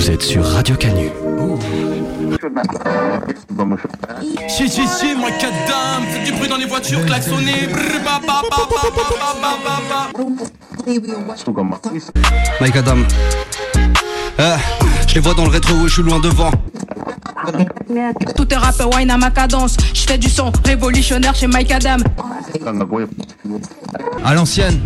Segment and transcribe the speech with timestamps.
[0.00, 1.10] Vous êtes sur Radio Canu.
[4.48, 7.68] Si, si, si, moi, quatre dames, faites du bruit dans les voitures, klaxonnez.
[12.62, 12.96] Mike Adam.
[14.38, 14.56] Euh,
[15.06, 16.50] je les vois dans le rétro, je suis loin devant.
[18.36, 19.76] Tout est rap, wine à ma cadence.
[19.92, 21.98] Je fais du son révolutionnaire chez Mike Adam.
[24.24, 24.80] À l'ancienne,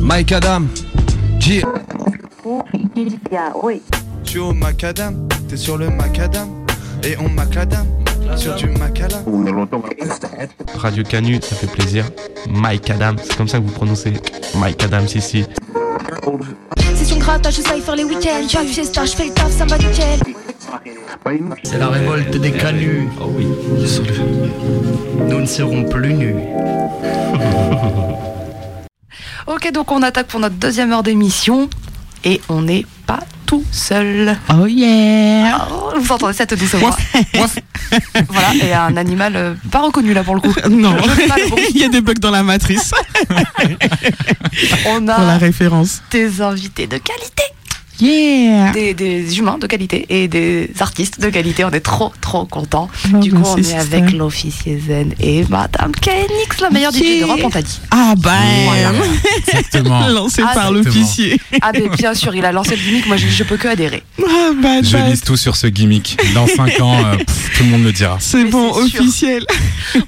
[0.00, 0.62] Mike Adam,
[1.38, 1.62] G.
[4.24, 6.48] Tu es au macadam, t'es sur le macadam,
[7.04, 7.86] et on macadam
[8.36, 9.22] sur du macadam.
[10.74, 12.06] Radio Canu, ça fait plaisir.
[12.50, 14.14] Mike Adam, c'est comme ça que vous prononcez
[14.56, 15.46] Mike Adam, ici.
[16.96, 18.48] C'est son grattage, je sais faire les week-ends.
[18.48, 20.18] J'ai une fiesta, je fais le taf, ça me va nickel.
[21.62, 23.08] C'est la révolte des canuts.
[23.20, 23.46] Oh oui,
[25.28, 26.34] Nous ne serons plus nus.
[29.46, 31.70] Ok, donc on attaque pour notre deuxième heure d'émission
[32.24, 34.36] et on n'est pas tout seul.
[34.52, 36.96] Oh yeah Oh, vous entendez cette douce voix
[38.28, 40.54] Voilà, et un animal euh, pas reconnu là pour le coup.
[40.68, 41.64] Non, le bruit.
[41.74, 42.92] il y a des bugs dans la matrice
[44.86, 46.02] On pour la a référence.
[46.10, 47.42] des invités de qualité,
[48.00, 51.64] Yeah des, des humains de qualité et des artistes de qualité.
[51.64, 52.88] On est trop trop contents.
[53.14, 57.20] Oh, du coup, on est avec l'officier Zen et Madame Kenix, la meilleure DJ Yeah.
[57.26, 57.80] d'Europe, on t'a dit.
[57.90, 58.30] Ah bah
[59.58, 60.06] Exactement.
[60.08, 61.40] Lancé Ah, par l'officier.
[61.60, 63.06] Ah, mais bien sûr, il a lancé le gimmick.
[63.06, 64.02] Moi, je, je peux que adhérer.
[64.20, 66.18] Ah bah, Je bah, mise tout sur ce gimmick.
[66.34, 68.16] Dans 5 ans, euh, pff, tout le monde le dira.
[68.20, 69.44] c'est bon, officiel.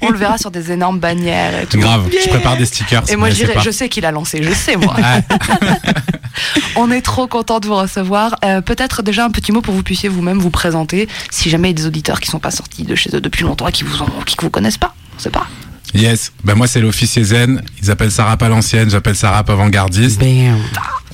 [0.01, 1.77] On le verra sur des énormes bannières et tout.
[1.79, 2.09] Grave.
[2.11, 2.21] Yeah.
[2.23, 3.03] Je prépare des stickers.
[3.09, 4.95] Et moi, je dirais, je sais qu'il a lancé, je sais moi.
[6.75, 8.35] On est trop content de vous recevoir.
[8.45, 11.69] Euh, Peut-être déjà un petit mot pour que vous puissiez vous-même vous présenter, si jamais
[11.69, 13.71] il y a des auditeurs qui sont pas sortis de chez eux depuis longtemps et
[13.71, 14.93] qui vous ont, qui vous connaissent pas.
[15.15, 15.47] On sait pas.
[15.93, 16.31] Yes.
[16.43, 17.61] Ben moi, c'est l'officier zen.
[17.81, 18.89] Ils appellent ça rap à l'ancienne.
[18.89, 20.21] J'appelle ça rap avant-gardiste.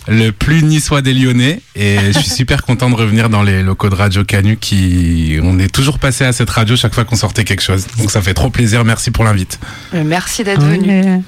[0.10, 1.60] Le plus niçois des Lyonnais.
[1.76, 5.60] Et je suis super content de revenir dans les locaux de Radio Canu qui, on
[5.60, 7.86] est toujours passé à cette radio chaque fois qu'on sortait quelque chose.
[7.98, 8.84] Donc ça fait trop plaisir.
[8.86, 9.60] Merci pour l'invite.
[9.94, 10.78] Euh, Merci d'être Ouais.
[10.78, 11.22] venu.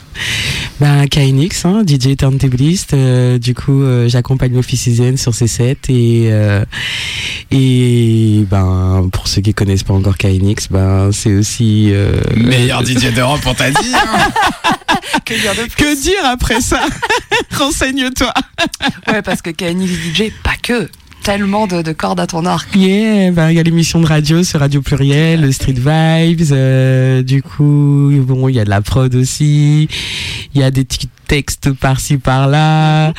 [0.79, 2.93] Ben, KNX, hein, DJ turntabliste.
[2.93, 6.63] euh, du coup, euh, j'accompagne l'officier Zen sur ses sets et euh,
[7.51, 13.13] et ben pour ceux qui connaissent pas encore KNX, ben c'est aussi euh, Meilleur DJ
[13.13, 13.77] d'Europe, on t'a dit.
[13.93, 14.29] hein.
[15.25, 16.81] Que dire de plus Que dire après ça
[17.57, 18.33] Renseigne-toi.
[19.07, 20.89] Ouais, parce que KNX DJ, pas que.
[21.23, 22.73] Tellement de, de cordes à ton arc.
[22.75, 26.51] Yeah, ben il y a l'émission de radio sur Radio Pluriel, le Street Vibes.
[26.53, 29.89] euh, du coup, bon, il y a de la prod aussi.
[30.55, 33.13] Il y a des petits textes par-ci par-là.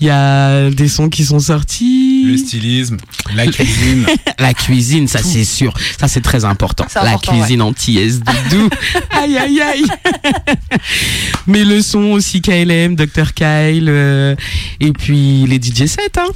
[0.00, 2.05] Il y a des sons qui sont sortis.
[2.26, 2.96] Le stylisme,
[3.34, 4.06] la cuisine.
[4.38, 5.74] La cuisine, ça c'est sûr.
[5.98, 6.86] Ça c'est très important.
[6.94, 8.68] La important, cuisine anti-S doudou.
[9.10, 9.86] aïe aïe aïe.
[11.46, 14.34] Mais le son aussi KLM, Dr Kyle euh,
[14.80, 16.28] et puis les DJ sets hein.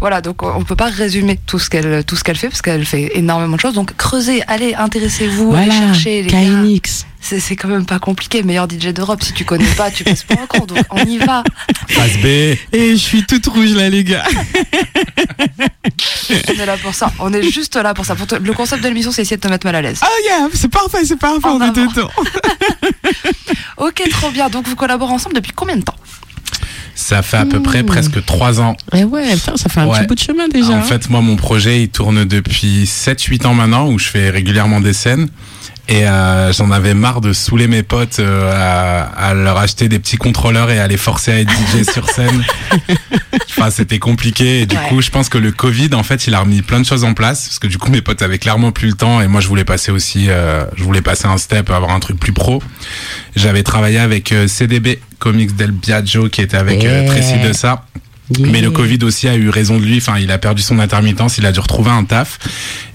[0.00, 2.86] Voilà, donc on peut pas résumer tout ce qu'elle tout ce qu'elle fait parce qu'elle
[2.86, 3.74] fait énormément de choses.
[3.74, 6.30] Donc creusez, allez, intéressez-vous, allez chercher les.
[6.30, 7.06] KNX.
[7.22, 8.42] C'est c'est quand même pas compliqué.
[8.42, 10.66] Meilleur DJ d'Europe, si tu connais pas, tu passes pas un cours.
[10.66, 11.44] Donc on y va.
[11.90, 12.24] Phase B.
[12.24, 12.56] Et
[12.92, 14.24] je suis toute rouge là les gars.
[16.48, 17.12] On est là pour ça.
[17.18, 18.14] On est juste là pour ça.
[18.14, 20.00] Pour te- Le concept de l'émission, c'est essayer de te mettre mal à l'aise.
[20.02, 22.08] Oh yeah, c'est parfait, c'est parfait, En on est dedans.
[23.76, 24.48] Ok, trop bien.
[24.48, 25.96] Donc vous collaborez ensemble depuis combien de temps?
[27.00, 27.86] Ça fait à peu près Mmh.
[27.86, 28.76] presque 3 ans.
[28.94, 29.98] Et ouais, putain, ça fait un Ouais.
[30.00, 30.72] petit bout de chemin déjà.
[30.72, 30.82] En hein.
[30.82, 34.92] fait, moi, mon projet, il tourne depuis 7-8 ans maintenant, où je fais régulièrement des
[34.92, 35.28] scènes.
[35.92, 39.98] Et euh, j'en avais marre de saouler mes potes euh, à, à leur acheter des
[39.98, 42.44] petits contrôleurs et à les forcer à être DJ sur scène.
[43.50, 44.60] Enfin, c'était compliqué.
[44.60, 44.88] Et du Ouais.
[44.88, 47.12] coup, je pense que le Covid, en fait, il a remis plein de choses en
[47.12, 47.48] place.
[47.48, 49.20] Parce que du coup, mes potes avaient clairement plus le temps.
[49.20, 52.20] Et moi, je voulais passer aussi, euh, je voulais passer un step, avoir un truc
[52.20, 52.62] plus pro.
[53.34, 56.86] J'avais travaillé avec euh, CDB, Comics Del Biagio, qui était avec.
[57.06, 57.84] Tracy de ça.
[58.38, 58.48] Yeah.
[58.50, 59.96] Mais le Covid aussi a eu raison de lui.
[59.98, 61.38] Enfin, il a perdu son intermittence.
[61.38, 62.38] Il a dû retrouver un taf.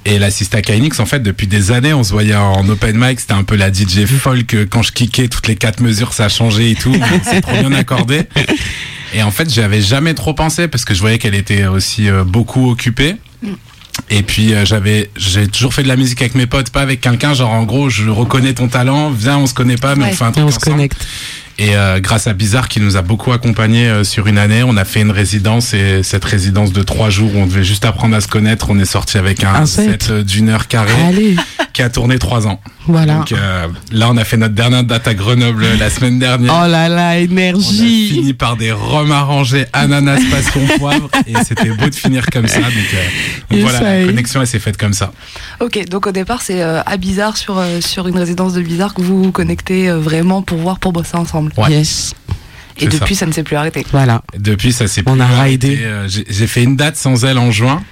[0.05, 3.19] Et l'assista Kainix, en fait, depuis des années, on se voyait en open mic.
[3.19, 4.55] C'était un peu la DJ folk.
[4.69, 6.95] Quand je kickais, toutes les quatre mesures, ça a changé et tout.
[7.23, 8.21] C'est trop bien accordé.
[9.13, 12.09] Et en fait, j'y avais jamais trop pensé parce que je voyais qu'elle était aussi
[12.09, 13.15] euh, beaucoup occupée.
[14.09, 16.99] Et puis euh, j'avais, j'ai toujours fait de la musique avec mes potes, pas avec
[17.01, 17.33] quelqu'un.
[17.33, 20.09] Genre en gros, je reconnais ton talent, viens, on se connaît pas, mais Ouais.
[20.11, 21.07] on fait un truc on se connecte.
[21.57, 24.75] Et euh, grâce à Bizarre qui nous a beaucoup accompagnés euh, sur une année, on
[24.75, 28.13] a fait une résidence et cette résidence de trois jours où on devait juste apprendre
[28.15, 30.03] à se connaître, on est sorti avec un, Un set.
[30.03, 31.35] set euh, d'une heure carrée Allez,
[31.71, 32.59] qui a tourné trois ans.
[32.87, 33.15] voilà.
[33.15, 36.53] Donc euh, là, on a fait notre dernière date à Grenoble euh, la semaine dernière.
[36.53, 38.09] Oh là là, on a énergie.
[38.09, 42.59] fini par des rhums arrangés, ananas, passion, poivre, et c'était beau de finir comme ça.
[42.59, 45.13] Donc, euh, donc voilà, la connexion, elle s'est faite comme ça.
[45.61, 48.93] Ok, donc au départ, c'est euh, à Bizarre, sur, euh, sur une résidence de Bizarre,
[48.93, 51.44] que vous vous connectez euh, vraiment pour voir, pour bosser ensemble.
[51.57, 51.71] Ouais.
[51.71, 52.13] Yes.
[52.77, 53.21] Et depuis, ça.
[53.21, 53.25] ça.
[53.27, 53.85] ne s'est plus arrêté.
[53.91, 54.21] Voilà.
[54.37, 55.69] Depuis, ça s'est On plus a arrêté.
[55.69, 55.83] raidé.
[55.85, 57.83] Euh, j'ai fait une date sans elle en juin.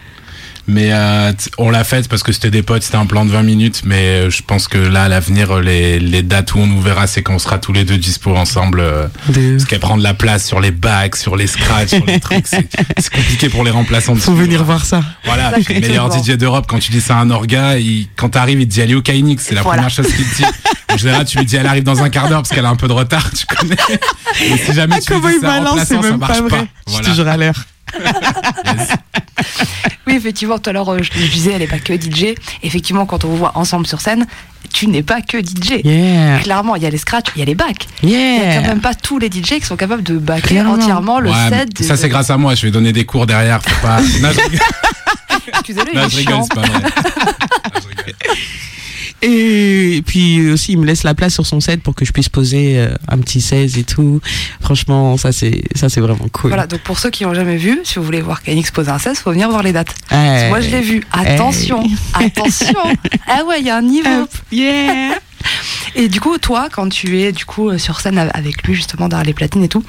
[0.68, 3.44] Mais euh, on l'a faite parce que c'était des potes, c'était un plan de 20
[3.44, 3.82] minutes.
[3.86, 6.82] Mais euh, je pense que là, à l'avenir, euh, les, les dates où on nous
[6.82, 8.80] verra, c'est quand on sera tous les deux dispo ensemble.
[8.80, 12.06] euh, De- parce qu'elle prend de la place sur les bacs, sur les scratchs, sur
[12.06, 12.48] les trucs.
[12.48, 14.14] C'est compliqué pour les remplaçants.
[14.16, 15.04] de Faut venir voir ça.
[15.26, 16.10] Voilà, Ça, puis le meilleur.
[16.24, 18.82] DJ d'Europe, quand tu dis ça à un orga, il, quand t'arrives, il te dit
[18.82, 19.84] allez au Kainix, c'est la Voilà.
[19.84, 20.46] première chose qu'il te dit.
[20.90, 22.76] En général, tu lui dis elle arrive dans un quart d'heure parce qu'elle a un
[22.76, 23.76] peu de retard, tu connais.
[24.46, 26.32] Et si jamais Ah, tu lui dis ça en balance, c'est remplaçant, ça même marche
[26.34, 26.68] pas vrai.
[26.88, 27.10] Je suis Voilà.
[27.10, 27.38] toujours à
[30.06, 32.36] Oui, effectivement, tout à l'heure, euh, je je disais, elle n'est pas que DJ.
[32.62, 34.26] Effectivement, quand on vous voit ensemble sur scène,
[34.74, 35.82] tu n'es pas que DJ.
[35.84, 36.40] Yeah.
[36.40, 37.88] Clairement, il y a les scratchs, il y a les backs.
[38.04, 40.74] Il n'y a quand même pas tous les DJ qui sont capables de backer Clairement.
[40.74, 41.82] entièrement le Ouais, set.
[41.84, 43.62] ça, c'est grâce à moi, je vais donner des cours derrière.
[43.64, 44.02] Faut pas...
[44.22, 44.60] Non, je rigole,
[45.48, 46.44] Excusez-le, il non, est je rigole chiant.
[46.44, 46.82] c'est pas vrai.
[49.26, 52.30] Et puis aussi, il me laisse la place sur son set pour que je puisse
[52.30, 54.20] poser euh, un petit 16 et tout.
[54.62, 56.50] Franchement, ça c'est ça c'est vraiment cool.
[56.50, 59.00] Voilà, donc pour ceux qui n'ont jamais vu, si vous voulez voir KNX poser un
[59.00, 59.96] 16, faut venir voir les dates.
[60.50, 61.04] Moi, je l'ai vu.
[61.12, 61.84] Attention,
[62.14, 62.74] attention.
[63.28, 64.28] Ah ouais, il y a un niveau.
[64.52, 65.16] Yeah.
[65.96, 69.08] Et du coup, toi, quand tu es du coup sur scène av- avec lui, justement,
[69.10, 69.84] derrière les platines et tout,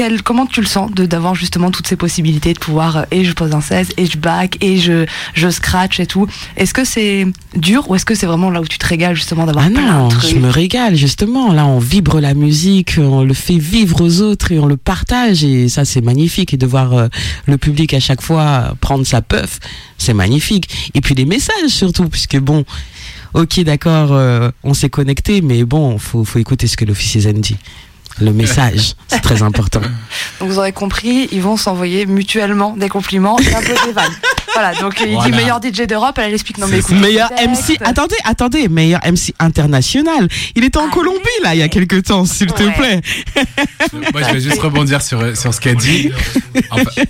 [0.00, 3.34] quel, comment tu le sens d'avoir justement toutes ces possibilités de pouvoir euh, et je
[3.34, 5.04] pose un 16 et je back et je
[5.34, 6.26] je scratch et tout.
[6.56, 9.44] Est-ce que c'est dur ou est-ce que c'est vraiment là où tu te régales justement
[9.44, 10.36] d'avoir Ah plein non, de je trucs?
[10.36, 11.52] me régale justement.
[11.52, 15.44] Là, on vibre la musique, on le fait vivre aux autres et on le partage
[15.44, 16.54] et ça c'est magnifique.
[16.54, 17.08] Et de voir euh,
[17.44, 19.58] le public à chaque fois prendre sa puff,
[19.98, 20.90] c'est magnifique.
[20.94, 22.64] Et puis les messages surtout, puisque bon,
[23.34, 27.38] ok d'accord, euh, on s'est connecté, mais bon, faut faut écouter ce que l'officier Zen
[27.38, 27.58] dit.
[28.20, 29.80] Le message, c'est très important.
[30.40, 34.12] Donc vous aurez compris, ils vont s'envoyer mutuellement des compliments et un peu des vannes.
[34.52, 37.30] Voilà, donc il dit meilleur DJ d'Europe, elle, elle explique non mais C'est écoute, Meilleur.
[37.30, 40.28] MC, attendez, attendez, meilleur MC international.
[40.56, 40.92] Il était en Allez.
[40.92, 43.00] Colombie là il y a quelques temps, s'il te plaît.
[44.12, 46.10] Moi, je vais juste rebondir sur, sur ce qu'elle dit.
[46.70, 47.08] En fait,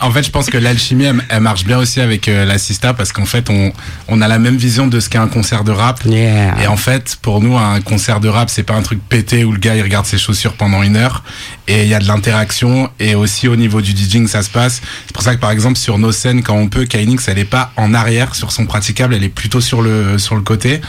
[0.00, 2.94] en fait, je pense que l'alchimie, elle, elle marche bien aussi avec euh, la Sista
[2.94, 3.72] parce qu'en fait, on,
[4.06, 6.00] on a la même vision de ce qu'est un concert de rap.
[6.04, 6.54] Yeah.
[6.62, 9.52] Et en fait, pour nous, un concert de rap, c'est pas un truc pété où
[9.52, 11.24] le gars il regarde ses chaussures pendant une heure.
[11.66, 12.90] Et il y a de l'interaction.
[12.98, 14.80] Et aussi au niveau du DJing, ça se passe.
[15.06, 17.44] C'est pour ça que par exemple sur nos scènes, quand on peut, Kainix, elle est
[17.44, 20.80] pas en arrière sur son praticable, elle est plutôt sur le sur le côté.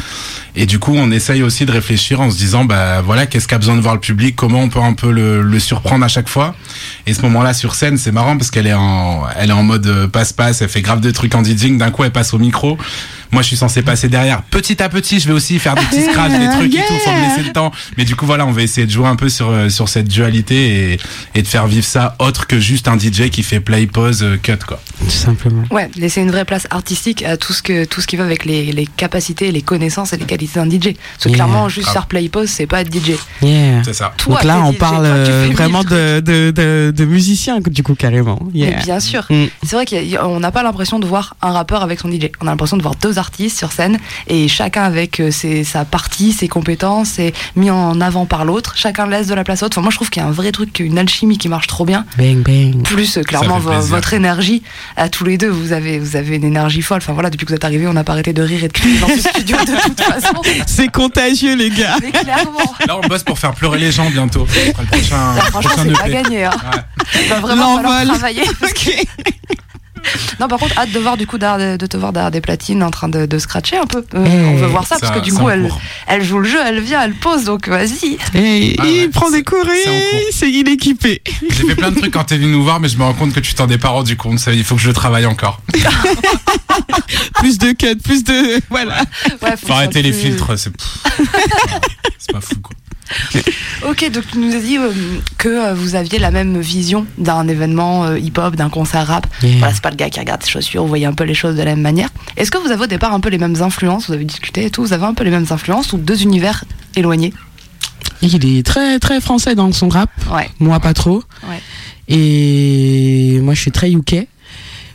[0.62, 3.58] Et du coup, on essaye aussi de réfléchir en se disant, bah voilà, qu'est-ce qu'a
[3.58, 6.28] besoin de voir le public, comment on peut un peu le, le surprendre à chaque
[6.28, 6.54] fois?
[7.08, 9.88] Et ce moment-là sur scène, c'est marrant parce qu'elle est en, elle est en mode
[9.88, 11.78] euh, passe-passe, elle fait grave de trucs en DJing.
[11.78, 12.78] D'un coup, elle passe au micro.
[13.32, 14.42] Moi, je suis censé passer derrière.
[14.42, 16.94] Petit à petit, je vais aussi faire des petits scratchs, des trucs et tout.
[17.06, 17.72] Faut me laisser le temps.
[17.98, 20.10] Mais du coup, voilà, on va essayer de jouer un peu sur euh, sur cette
[20.10, 21.00] dualité et,
[21.36, 24.36] et de faire vivre ça autre que juste un DJ qui fait play, pause, euh,
[24.36, 24.82] cut quoi.
[25.00, 25.64] Tout simplement.
[25.72, 28.44] Ouais, laisser une vraie place artistique à tout ce que tout ce qui va avec
[28.44, 30.94] les, les capacités, les connaissances et les qualités d'un DJ.
[30.94, 31.36] Parce que Yeah.
[31.36, 33.14] clairement, juste faire play pause, c'est pas être DJ.
[33.42, 33.84] Yeah.
[33.84, 34.14] C'est ça.
[34.18, 37.84] Toi, Donc là, on DJ, parle toi, euh, vraiment de, de, de, de musiciens, du
[37.84, 38.40] coup, carrément.
[38.54, 38.82] Yeah.
[38.84, 39.26] bien sûr.
[39.30, 39.46] Mm.
[39.64, 42.30] C'est vrai qu'on n'a pas l'impression de voir un rappeur avec son DJ.
[42.42, 45.86] On a l'impression de voir deux artistes sur scène et chacun avec euh, ses, sa
[45.86, 48.74] partie, ses compétences et mis en avant par l'autre.
[48.76, 49.78] Chacun laisse de la place à l'autre.
[49.78, 51.86] Enfin, moi, je trouve qu'il y a un vrai truc, une alchimie qui marche trop
[51.86, 52.06] bien.
[52.18, 52.84] Bang, bang.
[52.84, 54.64] Plus euh, clairement votre énergie
[54.98, 55.50] à tous les deux.
[55.50, 56.98] Vous avez, vous avez une énergie folle.
[56.98, 58.74] Enfin voilà, depuis que vous êtes arrivés, on n'a pas arrêté de rire et de
[58.74, 60.29] crier dans ce studio de toute façon.
[60.68, 61.98] C'est contagieux, les gars.
[62.02, 62.60] Mais clairement.
[62.88, 64.46] Là, on bosse pour faire pleurer les gens bientôt.
[64.48, 66.46] Le prochain, Là, franchement, c'est pas gagné.
[66.46, 66.52] Hein.
[66.74, 66.82] Ouais.
[67.24, 68.08] Il va vraiment falloir L'envol.
[68.18, 68.44] travailler.
[68.60, 68.90] parce que-
[70.40, 72.92] Non, par contre, hâte de voir du coup de te voir derrière des platines en
[72.92, 74.04] train de, de scratcher un peu.
[74.16, 76.80] Euh, on veut voir ça, ça- parce que du coup, elle, joue le jeu, elle
[76.82, 78.18] vient, elle pose, donc vas-y.
[78.34, 81.22] Ah il ouais, prend des c'est- cours et il est équipé.
[81.50, 83.34] J'ai fait plein de trucs quand t'es venu nous voir, mais je me rends compte
[83.34, 84.40] que tu t'en es pas rendu compte.
[84.40, 85.62] Ça, il faut que je travaille encore.
[87.36, 89.02] plus de cuts, plus de voilà.
[89.42, 90.58] Ouais, faut Faut arrêter les filtres.
[90.58, 90.72] C'est
[92.18, 92.76] c'est pas fou quoi.
[93.88, 94.92] Ok, donc tu nous as dit euh,
[95.38, 99.26] que euh, vous aviez la même vision d'un événement euh, hip-hop, d'un concert rap.
[99.42, 99.58] Yeah.
[99.60, 101.56] Voilà, c'est pas le gars qui regarde ses chaussures, vous voyez un peu les choses
[101.56, 102.10] de la même manière.
[102.36, 104.08] Est-ce que vous avez au départ un peu les mêmes influences?
[104.08, 106.66] Vous avez discuté et tout, vous avez un peu les mêmes influences ou deux univers
[106.96, 107.34] éloignés?
[108.22, 110.10] Il est très très français dans son rap.
[110.30, 110.50] Ouais.
[110.60, 111.24] Moi pas trop.
[111.48, 111.62] Ouais.
[112.10, 114.28] Et moi je suis très UK,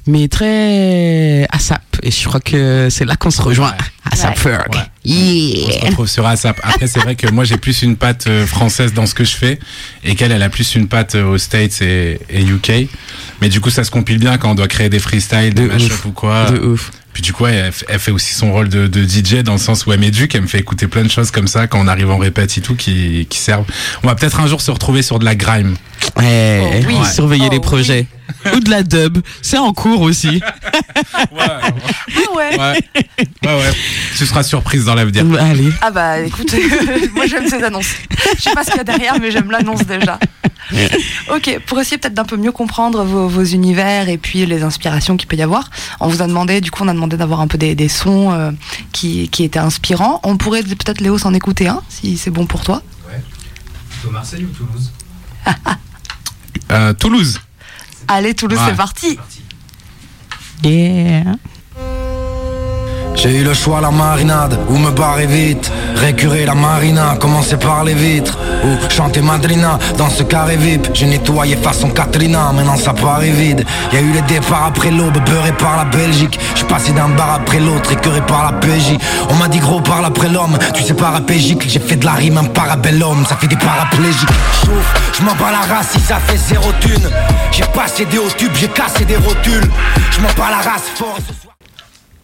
[0.06, 1.82] mais très ASAP.
[2.02, 3.70] Et je crois que c'est là qu'on se rejoint.
[3.70, 4.12] Ouais.
[4.12, 4.36] ASAP Ouais.
[4.36, 4.74] Ferg.
[4.74, 4.80] Ouais.
[5.06, 5.80] On Yeah.
[5.80, 6.60] se retrouve sur ASAP.
[6.62, 9.34] Après, c'est vrai que moi, j'ai plus une patte euh, française dans ce que je
[9.36, 9.58] fais
[10.04, 12.88] et qu'elle, elle a plus une patte euh, aux States et, et UK.
[13.40, 15.68] Mais du coup, ça se compile bien quand on doit créer des freestyles, des De
[15.68, 16.50] mashups ou quoi.
[16.50, 16.90] De ouf.
[17.12, 19.92] Puis du coup, elle, fait aussi son rôle de, de DJ dans le sens où
[19.92, 22.18] elle m'éduque, elle me fait écouter plein de choses comme ça quand on arrive en
[22.18, 23.66] répète et tout qui, qui servent.
[24.02, 25.76] On va peut-être un jour se retrouver sur de la grime.
[26.16, 26.94] Ouais, Oh oui.
[27.12, 27.62] surveiller Oh les oui.
[27.62, 28.06] projets.
[28.54, 30.40] Ou de la dub, c'est en cours aussi.
[31.12, 32.56] Ah ouais.
[32.56, 32.78] Ouais, ouais,
[33.44, 33.72] ouais.
[34.16, 35.24] Tu seras surprise dans l'avenir.
[35.40, 35.70] Allez.
[35.80, 36.54] Ah bah écoute,
[37.14, 37.94] moi j'aime ces annonces.
[38.36, 40.18] Je sais pas ce qu'il y a derrière, mais j'aime l'annonce déjà.
[41.34, 45.16] Ok, pour essayer peut-être d'un peu mieux comprendre vos, vos univers et puis les inspirations
[45.16, 45.70] qu'il peut y avoir,
[46.00, 48.32] on vous a demandé, du coup on a demandé d'avoir un peu des, des sons
[48.32, 48.50] euh,
[48.92, 50.20] qui, qui étaient inspirants.
[50.24, 52.82] On pourrait peut-être Léo s'en écouter un, si c'est bon pour toi.
[53.90, 54.90] Plutôt Marseille ou Toulouse?
[56.94, 57.40] Toulouse.
[58.08, 58.66] Allez Toulouse, Ouais.
[58.70, 59.18] c'est parti.
[60.62, 61.36] Yeah.
[63.14, 65.70] J'ai eu le choix, la marinade, ou me barrer vite.
[65.96, 68.38] Récurer la marina, commencer par les vitres.
[68.64, 73.64] Ou chanter Madrina, dans ce carré VIP J'ai nettoyé façon Katrina, maintenant ça paraît vide.
[73.92, 76.38] Y a eu les départs après l'aube, beurré par la Belgique.
[76.54, 78.98] J'suis passé d'un bar après l'autre, écœuré par la PJ
[79.30, 82.38] On m'a dit gros parle après l'homme, tu sais parapégique J'ai fait de la rime
[82.38, 84.28] un parabellum, ça fait des paraplégiques.
[84.60, 87.10] Chauffe, j'm'en bats la race si ça fait zéro thune.
[87.52, 89.70] J'ai passé des hauts tubes, j'ai cassé des rotules.
[90.10, 91.18] J'm'en bats la race fort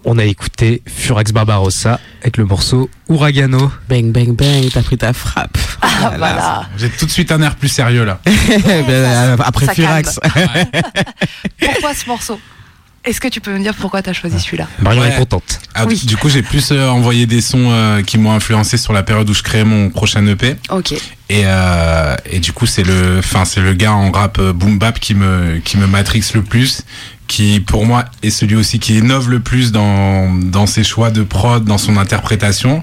[0.04, 3.70] On a écouté Furax Barbarossa avec le morceau Uragano.
[3.88, 5.58] Bang, bang, bang, t'as pris ta frappe.
[5.82, 6.68] Ah voilà.
[6.78, 8.18] J'ai tout de suite un air plus sérieux là.
[8.86, 10.18] Ben, après ça Furax.
[11.60, 12.40] Pourquoi ce morceau?
[13.02, 14.66] Est-ce que tu peux me dire pourquoi t'as choisi celui-là?
[14.80, 15.08] Marion Ouais.
[15.14, 15.58] est contente.
[15.74, 15.98] Ah, Oui.
[16.04, 19.28] Du coup, j'ai plus euh, envoyé des sons euh, qui m'ont influencé sur la période
[19.30, 20.56] où je créais mon prochain EP.
[20.68, 20.92] Ok.
[20.92, 20.98] Et,
[21.46, 25.14] euh, et du coup, c'est le, enfin, c'est le gars en rap boom bap qui
[25.14, 26.82] me, qui me matrixe le plus,
[27.30, 31.22] qui pour moi est celui aussi qui innove le plus dans, dans ses choix de
[31.22, 32.82] prod, dans son interprétation.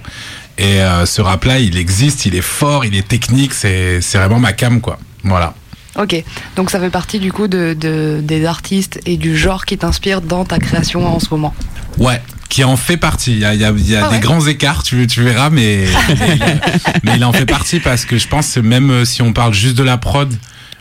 [0.58, 4.39] Et euh, ce rap-là, il existe, il est fort, il est technique, c'est, c'est vraiment
[4.39, 4.98] ma cam, quoi.
[5.24, 5.54] Voilà.
[6.00, 6.24] Ok,
[6.56, 10.22] donc ça fait partie du coup de, de- des artistes et du genre qui t'inspire
[10.22, 11.54] dans ta création en ce moment.
[11.98, 13.34] Ouais, qui en fait partie.
[13.34, 14.22] Il y a, il y a- il y a Ah des ouais.
[14.22, 16.62] grands écarts, tu, tu verras, mais, mais, il,
[17.04, 19.54] mais il en fait partie parce que je pense que même euh, si on parle
[19.54, 20.34] juste de la prod,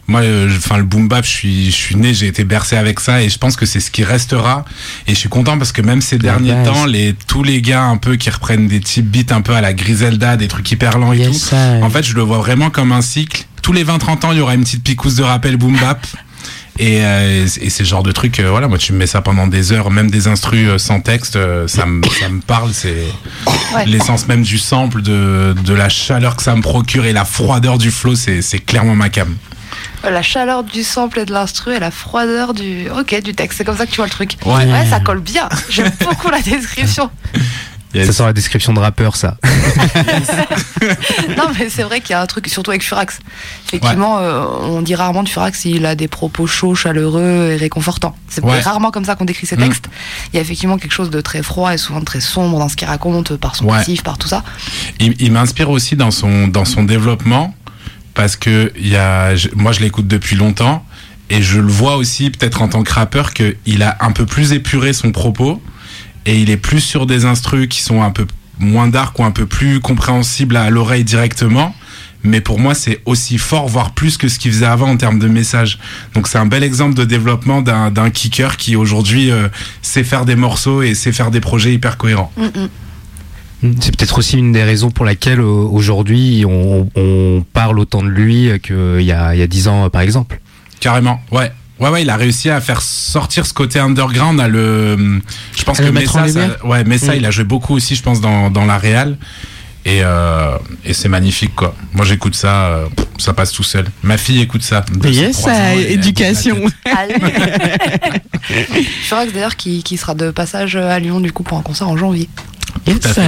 [0.08, 3.00] moi, euh, enfin le boom bap, je suis, je suis né, j'ai été bercé avec
[3.00, 4.64] ça et je pense que c'est ce qui restera.
[5.06, 6.66] Et je suis content parce que même ces derniers base.
[6.66, 9.60] temps, les tous les gars un peu qui reprennent des types beats un peu à
[9.60, 11.34] la Griselda, des trucs hyper lents et Yes, tout.
[11.34, 11.56] ça.
[11.82, 13.44] En fait, je le vois vraiment comme un cycle.
[13.62, 16.06] Tous les 20-30 ans, il y aura une petite picousse de rappel boom bap.
[16.78, 19.22] Et, euh, et c'est le genre de truc, euh, voilà, moi tu me mets ça
[19.22, 22.68] pendant des heures, même des instrus euh, sans texte, euh, ça me ça me parle,
[22.74, 23.06] c'est
[23.74, 23.86] Ouais.
[23.86, 27.78] l'essence même du sample, de, de la chaleur que ça me procure et la froideur
[27.78, 29.34] du flow, c'est c'est clairement ma cam.
[30.04, 33.58] La chaleur du sample et de l'instru et la froideur du, ok, du texte.
[33.58, 34.36] C'est comme ça que tu vois le truc.
[34.44, 34.86] Ouais.
[34.88, 35.48] ça colle bien.
[35.68, 37.10] J'aime beaucoup la description.
[37.94, 38.06] Yes.
[38.08, 39.36] Ça sort la description de rappeur, ça.
[41.36, 43.18] Non, mais c'est vrai qu'il y a un truc, surtout avec Furax.
[43.66, 48.14] Effectivement, euh, on dit rarement de Furax s'il a des propos chauds, chaleureux et réconfortants.
[48.28, 48.60] C'est Ouais.
[48.60, 49.60] rarement comme ça qu'on décrit ses Mm.
[49.68, 49.86] textes.
[50.32, 52.68] Il y a effectivement quelque chose de très froid et souvent de très sombre dans
[52.68, 53.78] ce qu'il raconte, par son Ouais.
[53.78, 54.44] passif, par tout ça.
[55.00, 57.54] Il, il m'inspire aussi dans son, dans son développement
[58.16, 60.84] parce que y a, moi je l'écoute depuis longtemps
[61.30, 64.52] et je le vois aussi peut-être en tant que rappeur qu'il a un peu plus
[64.52, 65.62] épuré son propos
[66.24, 68.26] et il est plus sur des instrus qui sont un peu
[68.58, 71.74] moins dark ou un peu plus compréhensibles à l'oreille directement.
[72.24, 75.20] Mais pour moi, c'est aussi fort, voire plus que ce qu'il faisait avant en termes
[75.20, 75.78] de message.
[76.14, 79.48] Donc c'est un bel exemple de développement d'un d'un kicker qui aujourd'hui euh,
[79.82, 82.32] sait faire des morceaux et sait faire des projets hyper cohérents.
[82.36, 82.68] Mm, mm.
[83.80, 88.08] C'est peut-être aussi une des raisons pour laquelle euh, aujourd'hui on, on parle autant de
[88.08, 90.40] lui euh, qu'il y a, il y a 10 ans, euh, par exemple.
[90.80, 91.50] Carrément, ouais.
[91.80, 95.20] Ouais, ouais, il a réussi à faire sortir ce côté underground, à le.
[95.56, 97.16] Je pense À que Messa, ça, ouais, Messa, Mm.
[97.18, 99.18] il a joué beaucoup aussi, je pense, dans, dans la réal.
[99.84, 101.74] Et, euh, et c'est magnifique, quoi.
[101.92, 102.86] Moi, j'écoute ça, euh,
[103.18, 103.84] ça passe tout seul.
[104.02, 104.84] Ma fille écoute ça.
[105.04, 106.56] Yes, elle éducation.
[106.56, 107.14] bouge Allez.
[109.02, 111.96] Furax d'ailleurs qui, qui sera de passage à Lyon du coup pour un concert en
[111.96, 112.28] janvier.
[112.86, 113.18] Yes,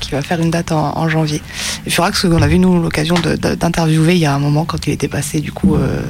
[0.00, 1.42] qui va faire une date en, en janvier.
[1.86, 4.92] Et Furax, on a vu nous l'occasion d'interviewer il y a un moment quand il
[4.92, 6.00] était passé du coup euh,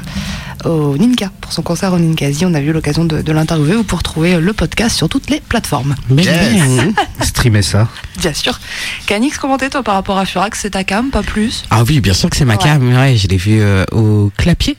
[0.67, 2.45] au Ninka pour son concert au Ninkasi.
[2.47, 3.77] On a eu l'occasion de, de l'interviewer.
[3.77, 5.95] Vous pouvez retrouver le podcast sur toutes les plateformes.
[6.09, 6.27] Bang.
[7.23, 7.89] Streamer ça.
[8.19, 8.59] Bien sûr.
[9.07, 11.65] Canix, commenter toi par rapport à Furax, c'est ta cam, pas plus?
[11.71, 12.59] Ah oui, bien sûr que c'est ma Ouais.
[12.63, 12.95] cam.
[12.97, 14.77] Ouais, je l'ai vu euh, au clapier.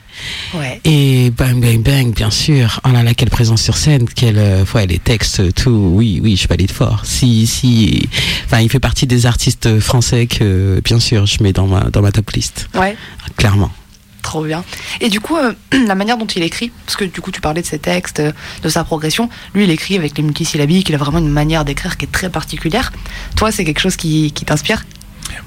[0.54, 0.80] Ouais.
[0.84, 2.80] Et bang, bang, bang, bien sûr.
[2.86, 5.90] Oh là là, quelle présence sur scène, quel, euh, ouais, les textes, tout.
[5.94, 7.02] Oui, oui, je valide fort.
[7.04, 8.08] Si, si.
[8.46, 12.00] Enfin, il fait partie des artistes français que, bien sûr, je mets dans ma, dans
[12.00, 12.68] ma top list.
[12.74, 12.96] Ouais.
[13.36, 13.70] Clairement.
[14.26, 14.64] Trop bien.
[15.00, 15.52] Et du coup, euh,
[15.86, 18.32] la manière dont il écrit, parce que du coup tu parlais de ses textes, euh,
[18.64, 21.96] de sa progression, lui il écrit avec les multisyllabiques, il a vraiment une manière d'écrire
[21.96, 22.92] qui est très particulière.
[23.36, 24.84] Toi, c'est quelque chose qui, qui t'inspire?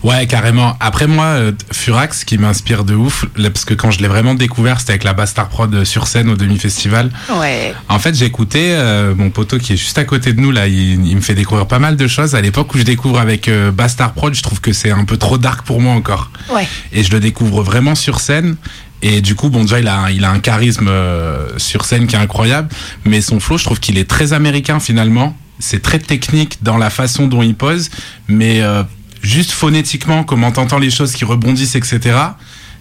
[0.03, 0.75] Ouais, carrément.
[0.79, 4.33] Après moi, euh, Furax, qui m'inspire de ouf, là, parce que quand je l'ai vraiment
[4.33, 7.11] découvert, c'était avec la Bastard Prod euh, sur scène au demi-festival.
[7.39, 7.73] Ouais.
[7.89, 10.67] En fait, j'ai écouté euh, mon poteau qui est juste à côté de nous là.
[10.67, 12.35] Il, il me fait découvrir pas mal de choses.
[12.35, 15.17] À l'époque où je découvre avec euh, Bastard Prod, je trouve que c'est un peu
[15.17, 16.31] trop dark pour moi encore.
[16.53, 16.67] Ouais.
[16.93, 18.55] Et je le découvre vraiment sur scène.
[19.01, 22.05] Et du coup, bon, déjà, il a, un- il a un charisme euh, sur scène
[22.07, 22.67] qui est incroyable,
[23.05, 25.37] mais son flow, je trouve qu'il est très américain finalement.
[25.59, 27.89] C'est très technique dans la façon dont il pose,
[28.29, 28.83] mais euh,
[29.21, 31.99] juste phonétiquement, comment t'entends les choses qui rebondissent, etc.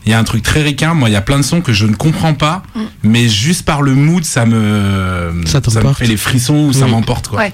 [0.07, 0.95] Il y a un truc très ricain.
[0.95, 2.63] Moi, il y a plein de sons que je ne comprends pas,
[3.03, 5.99] mais juste par le mood, ça me, Ça me t'emporte.
[5.99, 7.39] fait les frissons ou ça m'emporte, quoi.
[7.41, 7.53] Ouais.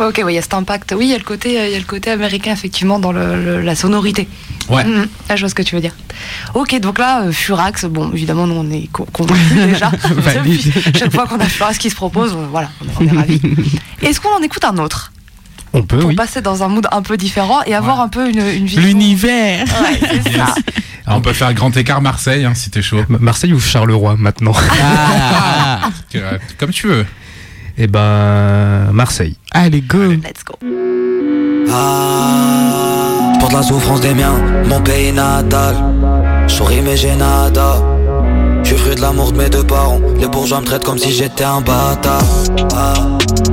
[0.00, 0.94] Ouais, ok, ouais, il y a cet impact.
[0.98, 3.12] Oui, il y a le côté, euh, il y a le côté américain effectivement dans
[3.12, 4.26] le, le- la sonorité.
[4.68, 4.82] Ouais.
[4.84, 5.94] Là, je vois ce que tu veux dire.
[6.54, 9.90] Ok, donc là, euh, Furax, bon, évidemment, nous on est co- convaincus déjà.
[9.90, 13.40] Depuis chaque fois qu'on a Furax qui se propose, voilà, on est, on est ravis.
[14.02, 15.12] Est-ce qu'on en écoute un autre?
[15.72, 16.16] On peut, pour oui.
[16.16, 19.64] passer dans un mood un peu différent et avoir un peu une, une vision L'univers.
[19.64, 20.00] Ouais,
[21.06, 22.98] on peut faire grand écart Marseille, hein, si t'es chaud.
[23.08, 24.52] M- Marseille ou Charleroi maintenant?
[24.82, 25.90] Ah.
[26.16, 27.06] Euh, Comme tu veux.
[27.78, 29.36] Eh ben, Marseille.
[29.52, 29.98] Allez, go.
[30.10, 30.54] Let's go.
[31.72, 34.34] Ah, pour de la souffrance des miens,
[34.66, 35.76] mon pays natal.
[36.48, 37.76] Je souris mais j'ai nada.
[37.76, 37.99] Je suis
[38.80, 40.00] fruit de l'amour de mes deux parents.
[40.18, 42.22] Les bourgeois me traitent comme si j'étais un bâtard.
[42.74, 42.94] Ah,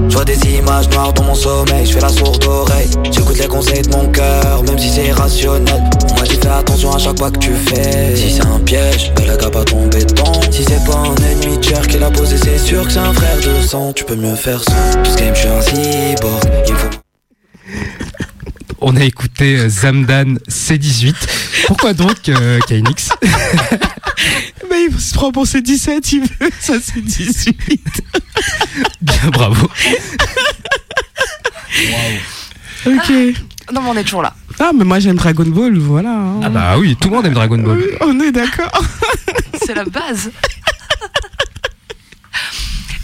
[0.08, 1.86] je vois des images noires dans mon sommeil.
[1.86, 2.90] Je fais la sourde oreille.
[3.12, 5.84] J'écoute les conseils de mon cœur, même si c'est irrationnel.
[6.16, 8.16] Moi j'ai fait attention à chaque pas que tu fais.
[8.16, 10.40] Si c'est un piège, ben la gars pas tomber dedans.
[10.52, 13.14] Si c'est pas un ennemi de chair qui l'a posé, c'est sûr que c'est un
[13.14, 13.94] frère de sang.
[13.94, 14.74] Tu peux mieux faire ça.
[15.04, 16.44] Tout ce game, je suis un cyborg.
[16.68, 16.90] Il me faut
[18.80, 21.16] On a écouté euh, Zamdan C18.
[21.68, 23.10] Pourquoi donc euh, KNX
[24.78, 26.50] Mais il se prend pour ses 17, il veut.
[26.60, 27.56] Ça, c'est 18.
[29.02, 29.70] Bien, bravo.
[32.86, 33.10] Ok.
[33.74, 34.34] Non, mais on est toujours là.
[34.60, 36.12] Ah, mais moi, j'aime Dragon Ball, voilà.
[36.12, 36.40] hein.
[36.44, 37.78] Ah bah oui, tout le monde aime Dragon Ball.
[37.78, 38.72] Oui, on est d'accord.
[39.66, 40.32] C'est la base.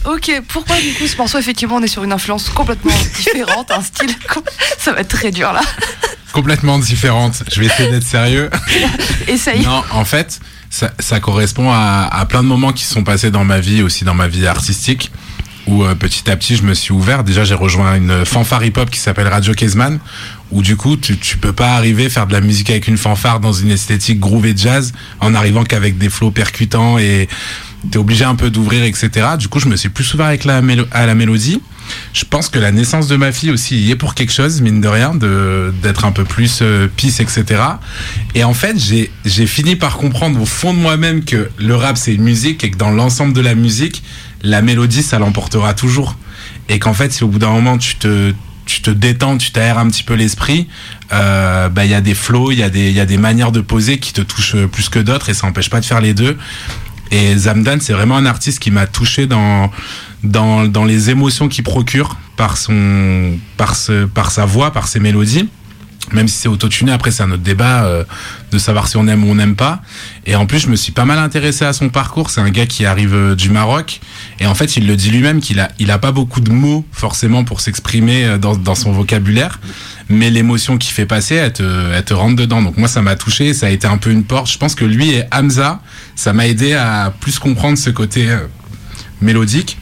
[0.05, 3.81] Ok, pourquoi du coup ce morceau Effectivement, on est sur une influence complètement différente, un
[3.81, 4.13] style.
[4.77, 5.61] Ça va être très dur là.
[6.31, 7.43] Complètement différente.
[7.51, 8.49] Je vais essayer d'être sérieux.
[9.27, 9.61] Essaye.
[9.65, 10.39] Non, en fait,
[10.73, 14.05] ça, ça correspond à, à plein de moments qui sont passés dans ma vie, aussi
[14.05, 15.11] dans ma vie artistique,
[15.67, 17.23] où euh, petit à petit je me suis ouvert.
[17.23, 19.99] Déjà, j'ai rejoint une fanfare hip-hop qui s'appelle Radio Kezman,
[20.49, 23.39] où du coup, tu, tu peux pas arriver faire de la musique avec une fanfare
[23.39, 27.29] dans une esthétique groove et jazz en arrivant qu'avec des flows percutants et
[27.91, 29.27] t'es obligé un peu d'ouvrir, etc.
[29.37, 30.59] Du coup, je me suis plus ouvert avec la
[30.91, 31.61] à la mélodie.
[32.13, 34.81] Je pense que la naissance de ma fille aussi y est pour quelque chose, mine
[34.81, 37.61] de rien, d'être un peu plus euh, peace, etc.
[38.35, 42.13] Et en fait, j'ai fini par comprendre au fond de moi-même que le rap c'est
[42.13, 44.03] une musique et que dans l'ensemble de la musique,
[44.41, 46.15] la mélodie ça l'emportera toujours.
[46.69, 50.03] Et qu'en fait, si au bout d'un moment tu te détends, tu t'aères un petit
[50.03, 50.67] peu l'esprit,
[51.11, 53.17] euh, bah il y a des flows, il y a des il y a des
[53.17, 55.85] manières de poser qui te touchent euh, plus que d'autres et ça empêche pas de
[55.85, 56.37] faire les deux.
[57.11, 59.69] Et Zamdan, c'est vraiment un artiste qui m'a touché dans,
[60.23, 64.99] dans, dans les émotions qu'il procure par, son, par, ce, par sa voix, par ses
[64.99, 65.49] mélodies.
[66.11, 68.03] Même si c'est autotuné, après c'est un autre débat euh,
[68.51, 69.81] de savoir si on aime ou on n'aime pas.
[70.25, 72.29] Et en plus, je me suis pas mal intéressé à son parcours.
[72.29, 74.01] C'est un gars qui arrive euh, du Maroc.
[74.41, 76.85] Et en fait, il le dit lui-même qu'il a, il a pas beaucoup de mots
[76.91, 79.61] forcément pour s'exprimer euh, dans, dans son vocabulaire.
[80.09, 82.61] Mais l'émotion qu'il fait passer, elle te, elle te rentre dedans.
[82.61, 83.53] Donc moi, ça m'a touché.
[83.53, 84.51] Ça a été un peu une porte.
[84.51, 85.79] Je pense que lui et Hamza,
[86.15, 88.39] ça m'a aidé à plus comprendre ce côté euh,
[89.21, 89.77] mélodique.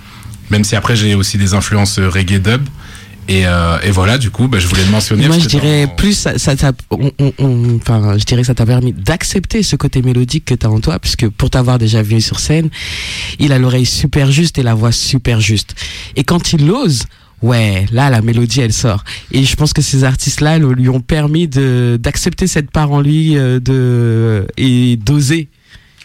[0.51, 2.61] Même si après, j'ai aussi des influences euh, reggae dub.
[3.27, 5.27] Et, euh, et voilà, du coup, bah, je voulais le mentionner.
[5.27, 8.43] Moi, je que dirais dans- plus, ça, ça, t'a- on- on- on- enfin, je dirais,
[8.43, 12.01] ça t'a permis d'accepter ce côté mélodique que t'as en toi, puisque pour t'avoir déjà
[12.01, 12.69] vu sur scène,
[13.39, 15.75] il a l'oreille super juste et la voix super juste.
[16.15, 17.03] Et quand il ose,
[17.43, 19.03] ouais, là, la mélodie, elle sort.
[19.31, 23.37] Et je pense que ces artistes-là lui ont permis de d'accepter cette part en lui
[23.37, 25.47] euh, de et d'oser.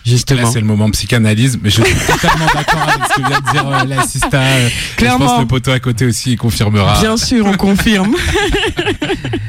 [0.06, 0.50] Là, Justement.
[0.52, 3.66] c'est le moment psychanalyse, mais je suis totalement d'accord avec ce que vient de dire
[3.68, 4.38] euh, l'assista.
[4.40, 5.26] euh, Je Clairement.
[5.26, 7.00] pense que le poteau à côté aussi, il confirmera.
[7.00, 8.14] Bien sûr, on confirme.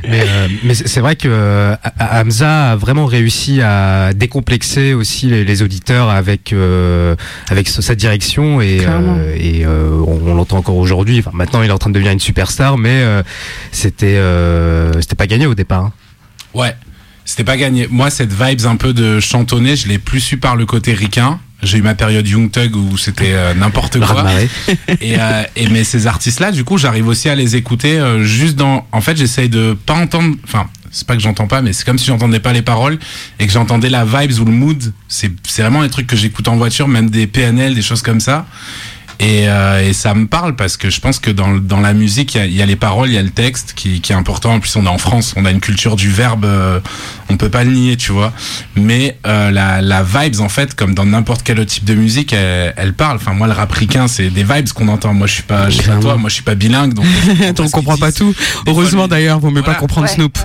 [0.10, 5.26] Mais, euh, mais c'est vrai que euh, Ha- Hamza a vraiment réussi à décomplexer aussi
[5.28, 7.16] les, les auditeurs avec euh,
[7.50, 9.18] avec sa direction et, Clairement.
[9.20, 11.20] euh, et euh, on, on l'entend encore aujourd'hui.
[11.20, 13.22] Enfin, maintenant, il est en train de devenir une superstar, mais euh,
[13.74, 15.84] c'était euh, c'était pas gagné au départ.
[15.84, 15.94] hein.
[16.54, 16.74] Ouais,
[17.28, 17.88] c'était pas gagné.
[17.92, 21.40] Moi, cette vibes un peu de chantonner, je l'ai plus su par le côté ricain.
[21.62, 24.24] J'ai eu ma période Young Thug où c'était euh, n'importe quoi.
[25.02, 28.56] et, euh, et mais ces artistes-là, du coup, j'arrive aussi à les écouter euh, juste
[28.56, 28.88] dans.
[28.94, 30.38] En fait, j'essaye de pas entendre.
[30.46, 32.98] Enfin, c'est pas que j'entends pas, mais c'est comme si j'entendais pas les paroles
[33.40, 34.94] et que j'entendais la vibes ou le mood.
[35.10, 38.22] C'est c'est vraiment des trucs que j'écoute en voiture, même des PNL, des choses comme
[38.22, 38.46] ça.
[39.20, 42.36] Et, euh, et ça me parle parce que je pense que dans, dans la musique,
[42.36, 44.12] il y a, il y a les paroles, il y a le texte qui, qui
[44.12, 44.54] est important.
[44.54, 46.80] En plus, on est en France, on a une culture du verbe, euh,
[47.30, 48.32] on peut pas le nier, tu vois.
[48.76, 52.34] Mais euh, la, la vibes, en fait, comme dans n'importe quel autre type de musique,
[52.34, 53.18] elle, elle parle.
[53.18, 55.14] Enfin, moi, le rap ricain, c'est des vibes qu'on entend.
[55.14, 57.06] Moi, je suis pas, je sais pas toi, moi, je suis pas bilingue, donc.
[57.60, 58.34] on comprend pas tout.
[58.68, 60.38] Heureusement d'ailleurs, vaut mieux pas comprendre Snoop.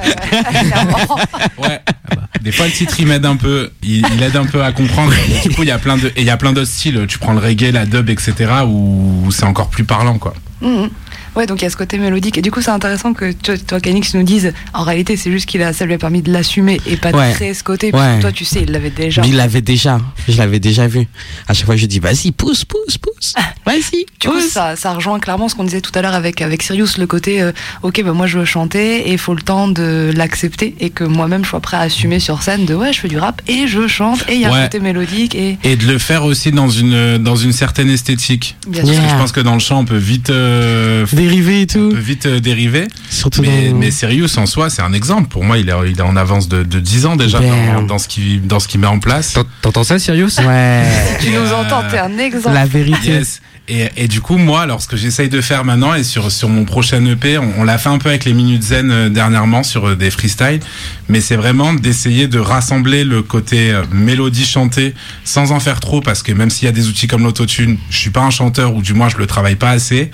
[1.59, 1.81] Ouais.
[2.43, 3.71] Des fois, le titre, il m'aide un peu.
[3.83, 5.13] Il, il aide un peu à comprendre.
[5.13, 7.05] Et du coup, il y a plein de, et il y a plein d'autres styles.
[7.07, 10.35] Tu prends le reggae, la dub, etc., où, c'est encore plus parlant, quoi.
[10.61, 10.91] Mhm.
[11.35, 12.37] Ouais, donc il y a ce côté mélodique.
[12.39, 15.47] Et du coup, c'est intéressant que toi, toi Canix, nous dise en réalité, c'est juste
[15.47, 17.33] qu'il a, ça lui a permis de l'assumer et pas de Ouais.
[17.33, 17.91] créer ce côté.
[17.91, 18.21] Parce que Ouais.
[18.21, 19.23] toi, tu sais, il l'avait déjà.
[19.23, 19.99] Mais il l'avait déjà.
[20.29, 21.07] Je l'avais déjà vu.
[21.49, 23.35] À chaque fois, je dis, vas-y, pousse, pousse, pousse.
[23.65, 24.05] Vas-y.
[24.21, 26.99] Du coup, ça, ça rejoint clairement ce qu'on disait tout à l'heure avec, avec Sirius,
[26.99, 30.11] le côté, euh, ok, bah moi je veux chanter et il faut le temps de
[30.17, 33.09] l'accepter et que moi-même je sois prêt à assumer sur scène de ouais, je fais
[33.09, 34.63] du rap et je chante et il y a un Ouais.
[34.65, 35.59] côté mélodique et.
[35.65, 38.57] Et de le faire aussi dans une, dans une certaine esthétique.
[38.69, 39.03] Bien Parce sûr.
[39.03, 41.89] que je pense que dans le chant, on peut vite, euh, dériver et tout.
[41.91, 42.89] On peut vite euh, dériver.
[43.11, 45.29] Surtout mais, dans- mais Sirius en soi, c'est un exemple.
[45.29, 47.87] Pour moi, il est, il est en avance de, de 10 ans déjà dans, Damn.
[47.87, 49.39] dans ce qu'il dans ce qu'il met en place.
[49.63, 50.39] T'entends ça, Sirius?
[50.39, 50.83] Ouais.
[51.21, 52.55] Tu nous entends, t'es un exemple.
[52.55, 53.09] La vérité.
[53.13, 53.41] Yes.
[53.69, 56.65] Et, du coup, moi, alors ce que j'essaye de faire maintenant et sur sur mon
[56.65, 59.89] prochain EP, on, on l'a fait un peu avec les minutes zen euh, dernièrement sur
[59.89, 60.61] euh, des freestyles,
[61.09, 64.95] mais c'est vraiment d'essayer de rassembler le côté euh, mélodie chantée
[65.25, 67.97] sans en faire trop parce que même s'il y a des outils comme l'autotune, je
[67.97, 70.11] suis pas un chanteur ou du moins je le travaille pas assez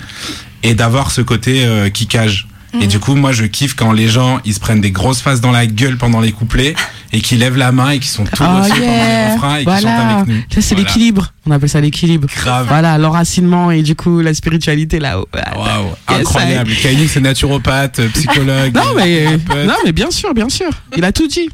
[0.63, 2.48] et d'avoir ce côté euh, kickage.
[2.73, 2.87] Et Mhm.
[2.87, 5.51] du coup, moi, je kiffe quand les gens, ils se prennent des grosses faces dans
[5.51, 6.75] la gueule pendant les couplets
[7.13, 9.73] et qu'ils lèvent la main et qu'ils sont tout Oh refait pendant les et qu'ils
[9.73, 10.07] chantent Voilà.
[10.17, 10.35] avec nous.
[10.53, 10.81] Ça, c'est Voilà.
[10.87, 11.33] l'équilibre.
[11.47, 12.27] On appelle ça l'équilibre.
[12.35, 12.67] Grave.
[12.67, 15.27] Voilà, l'enracinement et du coup, la spiritualité là-haut.
[15.33, 16.71] Waouh, Yes, incroyable.
[16.71, 18.75] I- Kaini, c'est naturopathe, euh, psychologue.
[18.75, 19.25] Non, mais,
[19.65, 20.69] non, mais bien sûr, bien sûr.
[20.95, 21.49] Il a tout dit.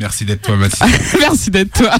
[0.00, 0.80] Merci d'être toi, Mathis.
[1.20, 1.90] Merci d'être toi.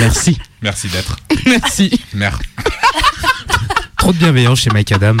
[0.00, 0.38] Merci.
[0.62, 1.16] Merci d'être.
[1.46, 2.00] Merci.
[2.14, 2.36] Merde.
[3.98, 5.16] Trop de bienveillance chez Mike Adam.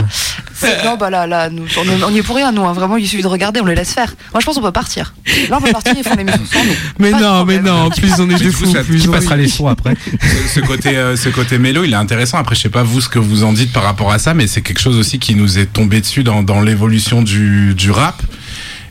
[0.84, 2.64] Non, bah là, là nous, on, est- on y est pour rien, nous.
[2.64, 2.72] hein.
[2.72, 4.14] Vraiment, il suffit de regarder, on les laisse faire.
[4.32, 5.14] Moi, je pense qu'on peut partir.
[5.50, 6.72] Là, on peut partir, ils font l'émission sans nous.
[7.00, 9.12] Mais non, mais non, plus on est Mais de du coup, fous, plus qui on
[9.12, 9.94] passera les sons après.
[10.22, 12.38] ce, ce côté, euh, ce côté mélo, il est intéressant.
[12.38, 14.46] Après, je sais pas vous ce que vous en dites par rapport à ça, mais
[14.46, 18.22] c'est quelque chose aussi qui nous est tombé dessus dans, dans l'évolution du, du rap.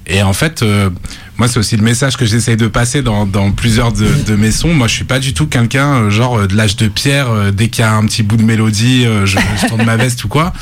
[0.06, 0.90] Et en fait, euh,
[1.38, 4.52] moi, c'est aussi le message que j'essaye de passer dans, dans plusieurs de, de mes
[4.52, 4.74] sons.
[4.74, 7.52] Moi, je suis pas du tout quelqu'un, euh, genre, euh, de l'âge de pierre, euh,
[7.52, 10.28] dès qu'il y a un petit bout de mélodie, je, je tourne ma veste ou
[10.28, 10.54] quoi.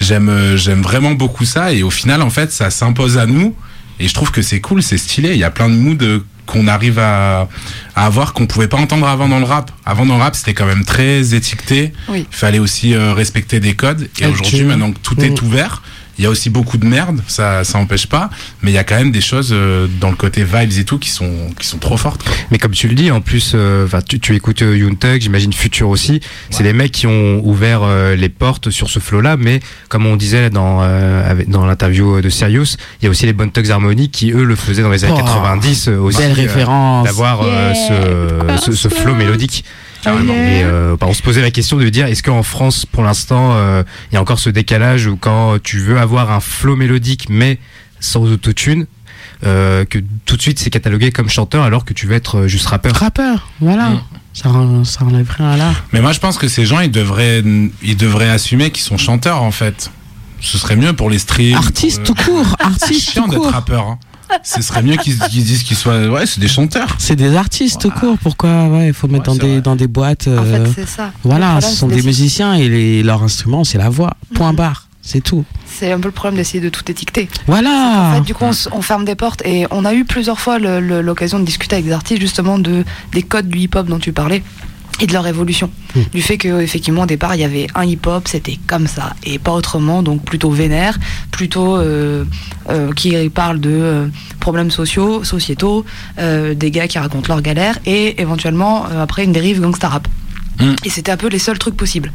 [0.00, 1.72] J'aime, j'aime vraiment beaucoup ça.
[1.72, 3.54] Et au final, en fait, ça s'impose à nous.
[3.98, 5.30] Et je trouve que c'est cool, c'est stylé.
[5.32, 7.48] Il y a plein de moods qu'on arrive à,
[7.96, 9.70] à avoir qu'on pouvait pas entendre avant dans le rap.
[9.86, 11.92] Avant dans le rap, c'était quand même très étiqueté.
[12.08, 12.26] Oui.
[12.30, 14.08] Il fallait aussi euh, respecter des codes.
[14.20, 15.24] Et aujourd'hui, maintenant que tout Mm.
[15.24, 15.82] est ouvert,
[16.18, 18.30] il y a aussi beaucoup de merde, ça ça empêche pas,
[18.62, 20.98] mais il y a quand même des choses euh, dans le côté vibes et tout
[20.98, 22.22] qui sont qui sont trop fortes.
[22.22, 22.32] quoi.
[22.50, 25.52] Mais comme tu le dis, en plus, euh, tu, tu écoutes euh, Yoon Thug, j'imagine
[25.52, 26.20] Future aussi.
[26.50, 29.36] C'est les mecs qui ont ouvert euh, les portes sur ce flow-là.
[29.36, 33.26] Mais comme on disait dans euh, avec- dans l'interview de Sirius, il y a aussi
[33.26, 36.18] les Bonne Thugs Harmony qui eux le faisaient dans les années Oh, 90 euh, aussi.
[36.18, 37.04] belle euh, référence.
[37.06, 39.64] D'avoir euh, ce, ce, ce flow mélodique.
[40.06, 40.32] Carrément.
[40.34, 43.52] Et euh, bah, on se posait la question de dire est-ce qu'en France, pour l'instant,
[43.54, 47.26] euh, il y a encore ce décalage où quand tu veux avoir un flow mélodique
[47.28, 47.58] mais
[48.00, 48.86] sans autotune,
[49.44, 52.48] euh, que tout de suite c'est catalogué comme chanteur alors que tu veux être euh,
[52.48, 52.94] juste rappeur.
[52.94, 53.90] Rappeur, voilà.
[53.90, 54.00] Mm.
[54.32, 54.50] Ça,
[54.84, 55.84] ça enlève rien à l'art.
[55.92, 57.42] Mais moi je pense que ces gens ils devraient
[57.82, 59.90] ils devraient assumer qu'ils sont chanteurs en fait.
[60.40, 61.56] Ce serait mieux pour les streams.
[61.56, 63.86] Artiste tout court, C'est artiste chiant tout d'être rappeur.
[63.86, 63.98] hein.
[64.42, 66.96] Ce serait mieux qu'ils disent qu'ils soient ouais, c'est des chanteurs.
[66.98, 68.16] C'est des artistes tout court.
[68.22, 69.60] Pourquoi ouais, il faut mettre Ouais, dans c'est des vrai.
[69.62, 70.28] dans des boîtes.
[70.28, 71.12] En euh, fait, c'est ça.
[71.22, 74.14] Voilà, problème, ce sont des musiciens et les, leur instrument c'est la voix.
[74.34, 74.88] Point barre.
[75.02, 75.44] C'est tout.
[75.66, 77.28] C'est un peu le problème d'essayer de tout étiqueter.
[77.46, 78.10] Voilà.
[78.10, 80.58] En fait, du coup, on, on ferme des portes et on a eu plusieurs fois
[80.58, 84.42] l'occasion de discuter avec des artistes justement de, des codes du hip-hop dont tu parlais
[85.00, 85.70] et de leur évolution.
[85.94, 86.00] Mm.
[86.14, 89.38] Du fait que effectivement au départ il y avait un hip-hop, c'était comme ça et
[89.38, 90.98] pas autrement, donc plutôt vénère,
[91.30, 92.24] plutôt euh,
[92.70, 94.06] euh, qui parle de euh,
[94.40, 95.84] problèmes sociaux, sociétaux,
[96.18, 100.08] des gars qui racontent leurs galères et éventuellement après une dérive gangsta rap.
[100.60, 100.74] Mm.
[100.84, 102.10] Et c'était un peu les seuls trucs possibles.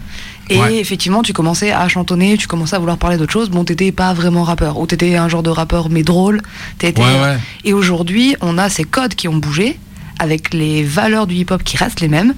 [0.50, 0.78] Et Ouais.
[0.78, 3.50] effectivement, tu commençais à chantonner, tu commençais à vouloir parler d'autre chose.
[3.52, 6.42] Bon, t'étais pas vraiment rappeur, ou t'étais un genre de rappeur mais drôle.
[6.80, 7.38] T'étais- Ouais ouais.
[7.64, 9.78] Et aujourd'hui, on a ces codes qui ont bougé,
[10.20, 12.34] avec les valeurs du hip-hop qui restent les mêmes.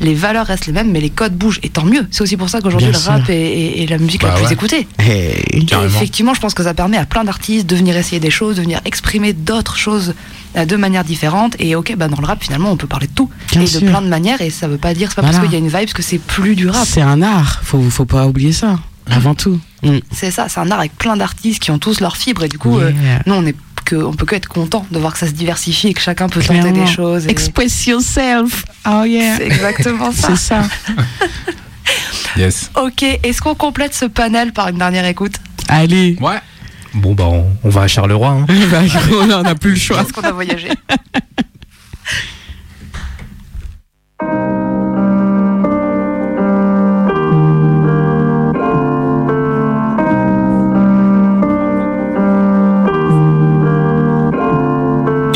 [0.00, 1.60] Les valeurs restent les mêmes, mais les codes bougent.
[1.62, 2.06] Et tant mieux.
[2.10, 4.46] C'est aussi pour ça qu'aujourd'hui, le rap est, est- est la musique Bah la plus
[4.46, 4.52] ouais.
[4.52, 4.86] écoutée.
[4.98, 5.34] Hey.
[5.52, 8.56] Et effectivement, je pense que ça permet à plein d'artistes de venir essayer des choses,
[8.56, 10.14] de venir exprimer d'autres choses
[10.56, 11.56] euh, de manière différente.
[11.58, 13.28] Et ok, bah dans le rap, finalement, on peut parler de tout.
[13.52, 13.80] Bien et sûr.
[13.80, 14.40] de plein de manières.
[14.40, 15.38] Et ça veut pas dire, c'est pas Voilà.
[15.38, 16.86] parce qu'il y a une vibe que c'est plus du rap.
[16.86, 17.60] C'est un art.
[17.64, 18.78] Faut faut pas oublier ça.
[19.10, 19.58] Avant tout.
[19.82, 19.98] Mm.
[20.12, 22.44] C'est ça, c'est un art avec plein d'artistes qui ont tous leurs fibres.
[22.44, 23.22] Et du coup, euh, Yeah.
[23.26, 23.56] nous, on est
[23.88, 26.28] que, on peut que être content de voir que ça se diversifie et que chacun
[26.28, 26.84] peut tenter Clairement.
[26.84, 27.26] des choses.
[27.26, 28.64] et- Express yourself.
[28.88, 29.36] Oh yeah.
[29.36, 30.28] C'est exactement ça.
[30.28, 30.62] C'est ça.
[32.36, 32.70] Yes.
[32.76, 35.32] Ok, est-ce qu'on complète ce panel par une dernière écoute?
[35.68, 36.16] Allez.
[36.20, 36.36] Ouais.
[36.94, 38.28] Bon, bah, on, on va à Charleroi.
[38.28, 38.46] hein.
[38.70, 38.80] Bah,
[39.38, 40.02] on n'a plus le choix.
[40.02, 40.68] Est-ce qu'on a voyagé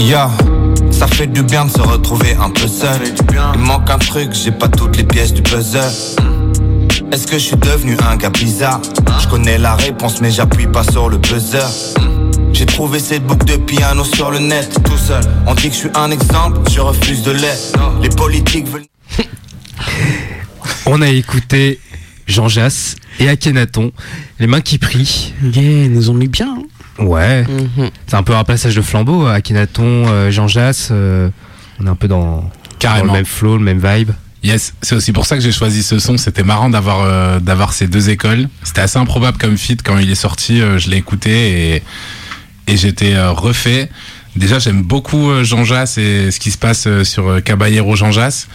[0.05, 0.31] Ya,
[0.91, 3.01] ça fait du bien de se retrouver un peu seul.
[3.55, 5.81] Il manque un truc, j'ai pas toutes les pièces du puzzle.
[7.13, 8.81] Est-ce que je suis devenu un gars bizarre?
[9.21, 11.67] Je connais la réponse, mais j'appuie pas sur le buzzer.
[12.53, 15.23] J'ai trouvé cette boucle de piano sur le net, tout seul.
[15.47, 17.79] On dit que je suis un exemple, je refuse de l'être.
[18.03, 18.87] Les politiques veulent.
[20.87, 21.81] On a écouté
[22.27, 23.93] Jean Jass et Akhenaton,
[24.41, 25.33] les mains qui prient.
[25.43, 26.57] Yeah, ils nous ont mis bien.
[26.59, 26.63] hein.
[26.99, 27.43] Ouais.
[27.45, 27.91] Mhm.
[28.07, 29.27] C'est un peu un passage de flambeau.
[29.27, 31.29] Akhenaton, euh, Jean Jass, euh,
[31.81, 32.51] on est un peu dans,
[32.83, 34.11] le même flow, le même vibe.
[34.43, 36.17] Yes, c'est aussi pour ça que j'ai choisi ce son.
[36.19, 38.49] C'était marrant d'avoir euh, d'avoir ces deux écoles.
[38.65, 40.61] C'était assez improbable comme feat quand il est sorti.
[40.61, 41.83] euh, je l'ai écouté et
[42.67, 43.89] et j'étais euh, refait.
[44.35, 47.95] Déjà, j'aime beaucoup euh, Jean Jass et ce qui se passe euh, sur euh, Caballero
[47.97, 48.49] Jean Jass.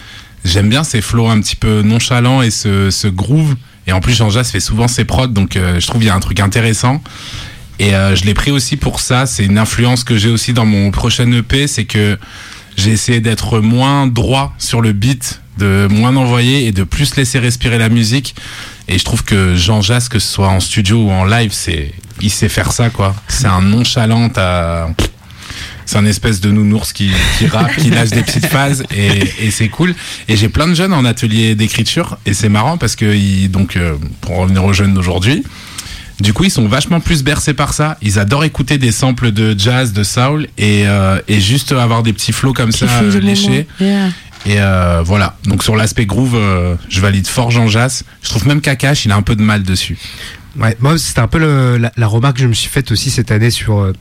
[0.44, 3.56] J'aime bien ces flows un petit peu nonchalants et ce, ce groove.
[3.86, 6.10] Et en plus, Jean Jass fait souvent ses prods, donc euh, je trouve qu'il y
[6.10, 7.02] a un truc intéressant.
[7.78, 9.26] Et euh, je l'ai pris aussi pour ça.
[9.26, 12.18] C'est une influence que j'ai aussi dans mon prochain EP, c'est que
[12.76, 17.38] j'ai essayé d'être moins droit sur le beat, de moins envoyer et de plus laisser
[17.38, 18.34] respirer la musique.
[18.88, 21.92] Et je trouve que Jean Jass, que ce soit en studio ou en live, c'est,
[22.20, 23.14] il sait faire ça, quoi.
[23.28, 24.88] C'est un nonchalant, t'as-
[25.84, 29.50] c'est un espèce de nounours qui, qui rappe, qui lâche des petites phases et, et
[29.50, 29.94] c'est cool.
[30.28, 33.76] Et j'ai plein de jeunes en atelier d'écriture et c'est marrant parce que ils, donc
[33.76, 35.44] euh, pour revenir aux jeunes d'aujourd'hui,
[36.20, 37.96] du coup ils sont vachement plus bercés par ça.
[38.02, 42.12] Ils adorent écouter des samples de jazz, de soul et, euh, et juste avoir des
[42.12, 43.66] petits flows comme ça euh, léchés.
[43.80, 44.08] Yeah.
[44.46, 45.36] Et euh, voilà.
[45.44, 48.04] Donc sur l'aspect groove, euh, je valide fort Jean Jass.
[48.22, 49.98] Je trouve même qu'Akash, il a un peu de mal dessus.
[50.58, 53.10] Ouais, moi c'était un peu le- la, la remarque que je me suis faite aussi
[53.10, 53.92] cette année sur euh,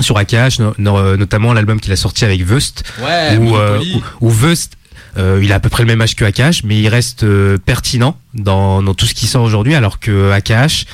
[0.00, 4.02] sur AKH, no- no- notamment l'album qu'il a sorti avec Vust, Ouais, où, euh, Monopoly.
[4.20, 4.72] où, où Vust,
[5.18, 7.58] euh, il a à peu près le même âge que AKH, mais il reste euh,
[7.58, 10.84] pertinent dans, dans tout ce qui sort aujourd'hui, alors que AKH,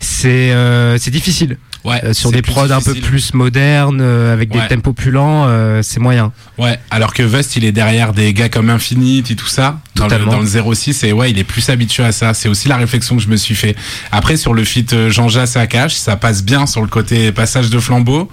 [0.00, 1.58] c'est euh, c'est difficile.
[1.82, 4.60] Ouais, Euh, sur des prods un peu plus modernes, euh, avec Ouais.
[4.68, 6.30] des tempos euh, c'est moyen.
[6.58, 10.04] Ouais, alors que Vust, il est derrière des gars comme Infinite et tout ça, dans
[10.04, 10.32] le, Totalement.
[10.32, 12.34] dans le 06, et ouais, il est plus habitué à ça.
[12.34, 13.76] C'est aussi la réflexion que je me suis fait.
[14.12, 17.70] Après, sur le feat Jean Jass et Akash, ça passe bien sur le côté passage
[17.70, 18.30] de flambeau,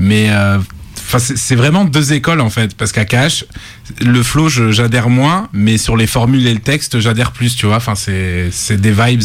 [0.00, 0.58] mais euh,
[1.06, 3.44] enfin, c'est vraiment deux écoles en fait, parce qu'Akash,
[4.04, 7.76] le flow, j'adhère moins, mais sur les formules et le texte, j'adhère plus, tu vois.
[7.76, 9.22] Enfin, c'est c'est des vibes.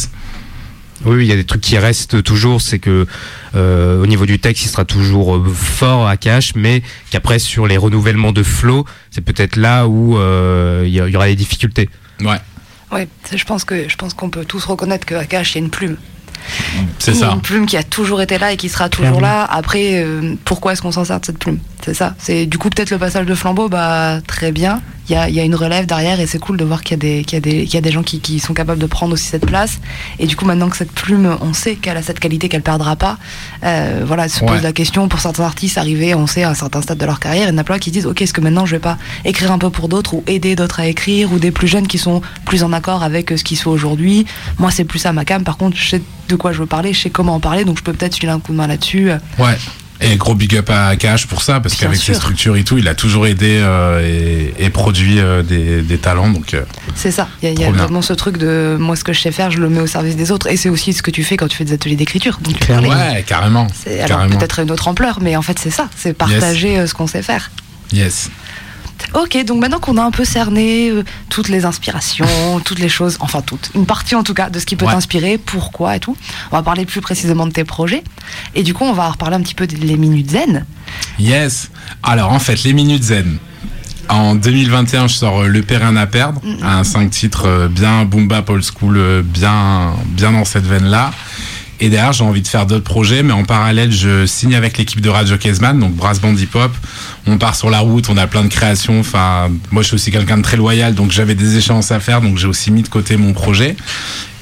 [1.06, 3.08] Oui, il y a des trucs qui restent toujours, c'est que
[3.56, 7.68] euh, au niveau du texte, il sera toujours euh, fort à cash, mais qu'après sur
[7.68, 11.90] les renouvellements de flow, c'est peut-être là où euh, il y, aura des difficultés.
[12.22, 12.36] Ouais,
[12.92, 15.62] Ouais, c'est- je pense que je pense qu'on peut tous reconnaître que Akash, il y
[15.62, 15.96] a une plume.
[17.00, 17.32] C'est ça.
[17.34, 19.44] Une plume qui a toujours été là et qui sera toujours là.
[19.50, 21.60] Après, euh, pourquoi est-ce qu'on s'en sert de cette plume?
[21.84, 22.16] C'est ça.
[22.20, 24.82] C'est du coup peut-être le passage de flambeau, bah très bien.
[25.08, 27.00] Il y a, y a une relève derrière et c'est cool de voir qu'il y
[27.00, 28.80] a des qu'il y a des qu'il y a des gens qui, qui sont capables
[28.80, 29.80] de prendre aussi cette place.
[30.20, 32.96] Et du coup maintenant que cette plume, on sait qu'elle a cette qualité qu'elle perdra
[32.96, 33.18] pas.
[33.64, 34.48] euh, voilà, se Ouais.
[34.48, 37.20] pose la question pour certains artistes arrivés, on sait à un certain stade de leur
[37.20, 38.98] carrière, il y en a plein qui disent ok est-ce que maintenant je vais pas
[39.26, 41.98] écrire un peu pour d'autres ou aider d'autres à écrire ou des plus jeunes qui
[41.98, 44.26] sont plus en accord avec euh, ce qui se fait aujourd'hui?
[44.60, 45.44] Moi c'est plus ça ma cam.
[45.44, 47.78] Par contre je sais de quoi je veux parler, je sais comment en parler, donc
[47.78, 49.12] je peux peut-être filer un coup de main là-dessus.
[49.38, 49.58] Ouais.
[50.02, 52.88] Et gros big up à Akash pour ça, parce qu'avec ses structures et tout, il
[52.88, 56.30] a toujours aidé euh, et, et produit euh, des, des talents.
[56.30, 56.64] Donc, euh,
[56.96, 57.28] C'est ça.
[57.44, 59.52] Il y a, y a vraiment ce truc de moi ce que je sais faire,
[59.52, 60.48] je le mets au service des autres.
[60.48, 62.40] Et c'est aussi ce que tu fais quand tu fais des ateliers d'écriture.
[62.42, 62.88] Donc tu parlais.
[62.88, 63.68] ouais, carrément.
[64.08, 64.38] Carrément.
[64.38, 67.22] peut-être une autre ampleur, mais en fait c'est ça, c'est partager euh, ce qu'on sait
[67.22, 67.52] faire.
[67.92, 68.30] Yes.
[69.14, 72.26] Ok, donc maintenant qu'on a un peu cerné euh, toutes les inspirations,
[72.64, 74.94] toutes les choses, enfin toutes, une partie en tout cas de ce qui peut Ouais.
[74.94, 76.16] t'inspirer, pourquoi et tout,
[76.52, 78.04] on va parler plus précisément de tes projets.
[78.56, 80.66] Et du coup, on va reparler un petit peu des minutes zen.
[81.20, 81.70] Yes.
[82.04, 83.38] Alors, en fait, les minutes zen.
[84.10, 88.06] En 2021, je sors euh, Le Père Rien à perdre, un 5 titres euh, bien
[88.06, 91.12] boom bap old school, bien, bien dans cette veine-là.
[91.82, 95.00] Et derrière, j'ai envie de faire d'autres projets, mais en parallèle, je signe avec l'équipe
[95.00, 96.72] de Radio Kezman, donc Brass Band Hip Hop.
[97.26, 99.00] On part sur la route, on a plein de créations.
[99.00, 102.20] Enfin, moi, je suis aussi quelqu'un de très loyal, donc j'avais des échéances à faire,
[102.22, 103.78] donc j'ai aussi mis de côté mon projet.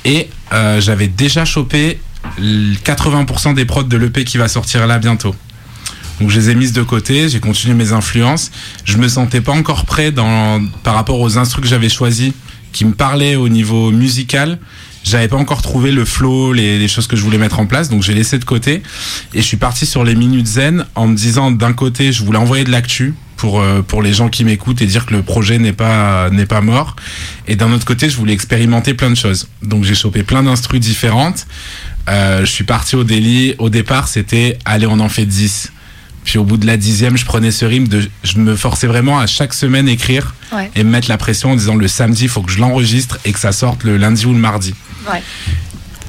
[0.03, 1.99] Et euh, j'avais déjà chopé
[2.39, 5.35] l- 80% des prods de l'EP qui va sortir là bientôt.
[6.19, 8.49] Donc je les ai mises de côté, j'ai continué mes influences.
[8.83, 12.33] Je me sentais pas encore prêt dans, par rapport aux instrus que j'avais choisis,
[12.71, 14.57] qui me parlaient au niveau musical.
[15.07, 18.03] J'avais pas encore trouvé le flow, les, choses que je voulais mettre en place, donc
[18.03, 18.83] j'ai laissé de côté.
[19.33, 22.37] Et je suis parti sur les minutes zen en me disant d'un côté, je voulais
[22.37, 25.59] envoyer de l'actu, pour euh, pour les gens qui m'écoutent et dire que le projet
[25.59, 26.97] n'est pas n'est pas mort.
[27.47, 29.47] Et d'un autre côté, je voulais expérimenter plein de choses.
[29.63, 31.47] Donc j'ai chopé plein d'instrus différentes.
[32.09, 33.55] Euh, je suis parti au délit.
[33.59, 35.71] Au départ, c'était allez, on en fait 10.
[36.27, 39.17] Puis au bout de la dixième, je prenais ce rythme de, je me forçais vraiment
[39.17, 40.69] à chaque semaine écrire Ouais.
[40.75, 43.31] et me mettre la pression en disant le samedi, il faut que je l'enregistre et
[43.31, 44.73] que ça sorte le lundi ou le mardi.
[45.09, 45.21] Ouais.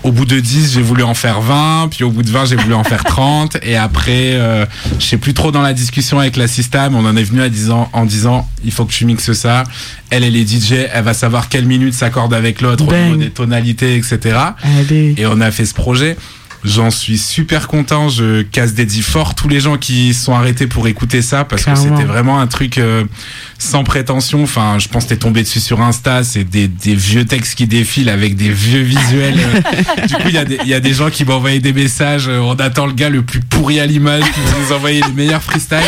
[0.02, 2.57] Au bout de 10, j'ai voulu en faire 20, puis au bout de 20, j'ai
[2.57, 4.64] voulu en faire 30, et après, euh,
[4.98, 7.40] je sais plus trop dans la discussion avec la Sista, mais on en est venu
[7.42, 9.62] à disant, en disant, il faut que tu mixes ça.
[10.11, 13.31] Elle, elle est DJ, elle va savoir quelle minute s'accorde avec l'autre, au niveau des
[13.31, 14.37] tonalités, etc.
[14.78, 15.14] Allez.
[15.16, 16.16] Et on a fait ce projet.
[16.64, 18.08] J'en suis super content.
[18.08, 21.64] Je casse des dits fort tous les gens qui sont arrêtés pour écouter ça parce
[21.64, 23.04] que c'était vraiment un truc euh,
[23.58, 24.42] sans prétention.
[24.42, 26.24] Enfin, je pense que t'es tombé dessus sur Insta.
[26.24, 29.38] C'est des, des vieux textes qui défilent avec des vieux visuels.
[29.38, 31.60] Euh, du coup, il y, a des- il y a des gens qui m'ont envoyé
[31.60, 32.26] des messages.
[32.28, 35.42] euh, On attend le gars le plus pourri à l'image qui nous envoyer les meilleurs
[35.42, 35.78] freestyles.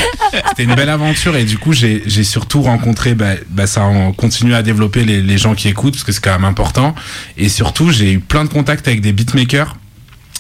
[0.51, 4.13] C'était une belle aventure et du coup, j'ai j'ai surtout rencontré, bah, bah, ça on
[4.13, 6.95] continue à développer les, les gens qui écoutent parce que c'est quand même important.
[7.37, 9.77] Et surtout, j'ai eu plein de contacts avec des beatmakers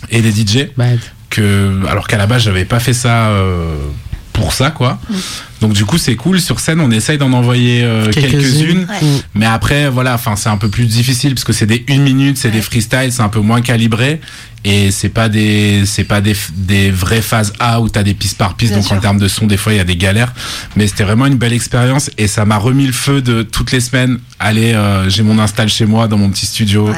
[0.08, 0.68] et des DJ
[1.28, 3.76] que alors qu'à la base j'avais pas fait ça euh,
[4.32, 4.98] pour ça quoi
[5.61, 6.40] donc du coup c'est cool.
[6.40, 8.87] Sur scène on essaye d'en envoyer euh, Quelques-unes.
[8.88, 9.09] Ouais.
[9.35, 12.37] mais après voilà enfin c'est un peu plus difficile parce que c'est des une minute
[12.38, 14.20] c'est des freestyles c'est un peu moins calibré.
[14.62, 18.37] Et c'est pas des c'est pas des, des vraies phases A où t'as des pistes
[18.37, 18.75] par piste.
[18.75, 20.35] Bien donc en termes de son des fois il y a des galères.
[20.77, 23.81] Mais c'était vraiment une belle expérience et ça m'a remis le feu de toutes les
[23.81, 24.18] semaines.
[24.38, 26.90] Aller euh, j'ai mon install chez moi dans mon petit studio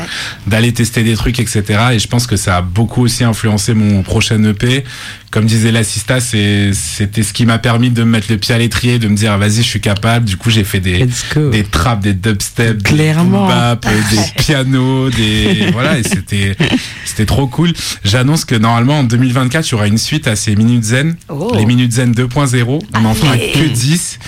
[0.48, 4.02] d'aller tester des trucs etc et je pense que ça a beaucoup aussi influencé mon
[4.02, 4.84] prochain EP
[5.32, 8.58] comme disait l'assista c'est c'était ce qui m'a permis de me mettre le pied à
[8.58, 10.24] l'étrier de me dire vas-y je suis capable.
[10.26, 11.06] Du coup j'ai fait des
[11.50, 13.46] des traps des dubstep Clairement.
[13.46, 16.56] des bap, des pianos des voilà et c'était
[17.04, 17.72] c'était trop cool.
[18.04, 21.16] J'annonce que normalement en 2024 il y aura une suite à ces minutes zen.
[21.28, 21.52] Oh.
[21.56, 24.18] les minutes zen 2.0 on en fera que 10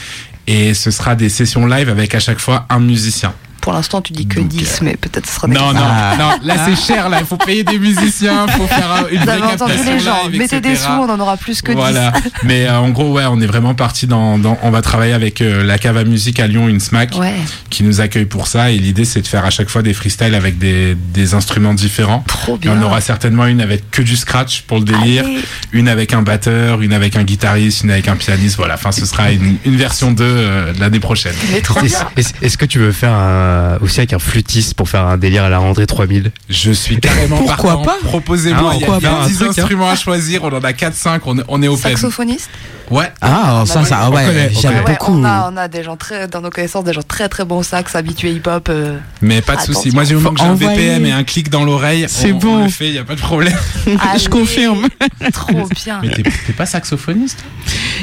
[0.47, 3.33] et ce sera des sessions live avec à chaque fois un musicien
[3.65, 6.17] Pour l'instant, tu dis que 10, mais peut-être ce sera non, non, Ah.
[6.19, 9.25] non, là c'est cher, là, il faut payer des musiciens, faut faire un- une Vous
[9.25, 10.29] vraie avez entendu captation les gens.
[10.29, 11.79] live, Mettez des sous, on en aura plus que 10.
[11.79, 12.13] Voilà.
[12.43, 15.41] Mais euh, en gros, ouais, on est vraiment parti dans, dans- on va travailler avec
[15.41, 17.33] euh, la cave à musique à Lyon, une SMAC, Ouais.
[17.71, 18.71] qui nous accueille pour ça.
[18.71, 22.23] Et l'idée, c'est de faire à chaque fois des freestyles avec des, des instruments différents.
[22.27, 22.83] Trop Et on bien.
[22.83, 25.39] aura certainement une avec que du scratch pour le délire, Allez.
[25.73, 28.57] une avec un batteur, une avec un guitariste, une avec un pianiste.
[28.59, 28.75] Voilà.
[28.75, 31.33] Enfin, ce sera une, une version 2 euh, de l'année prochaine.
[31.55, 35.17] Est-ce est-ce- est-ce que tu veux faire un- aussi avec un flûtiste pour faire un
[35.17, 37.83] délire à la rentrée 3000 Je suis carrément Pourquoi partant.
[37.83, 39.51] pas Proposez-moi, Ah, il y a pourquoi bien pas, un 10 truc, hein.
[39.63, 41.83] instruments à choisir, on en a 4-5, on, est- on est open.
[41.93, 42.51] Saxophoniste
[42.91, 43.11] Ouais.
[43.23, 44.75] Ah, ça, ça, ouais, connaît, on j'aime.
[44.75, 45.13] Ouais, beaucoup.
[45.13, 47.61] on, a, on a des gens très, dans nos connaissances, des gens très très bons
[47.61, 48.69] au sax, habitués hip-hop.
[48.69, 48.99] euh.
[49.23, 49.91] Mais pas de souci.
[49.93, 50.55] Moi, du moment que j'ai un.
[50.55, 52.57] BPM et un clic dans l'oreille, C'est on, bon.
[52.59, 53.57] on le fait, il n'y a pas de problème.
[53.87, 54.87] Je confirme.
[55.33, 56.01] Trop bien.
[56.03, 57.39] Mais t'es pas saxophoniste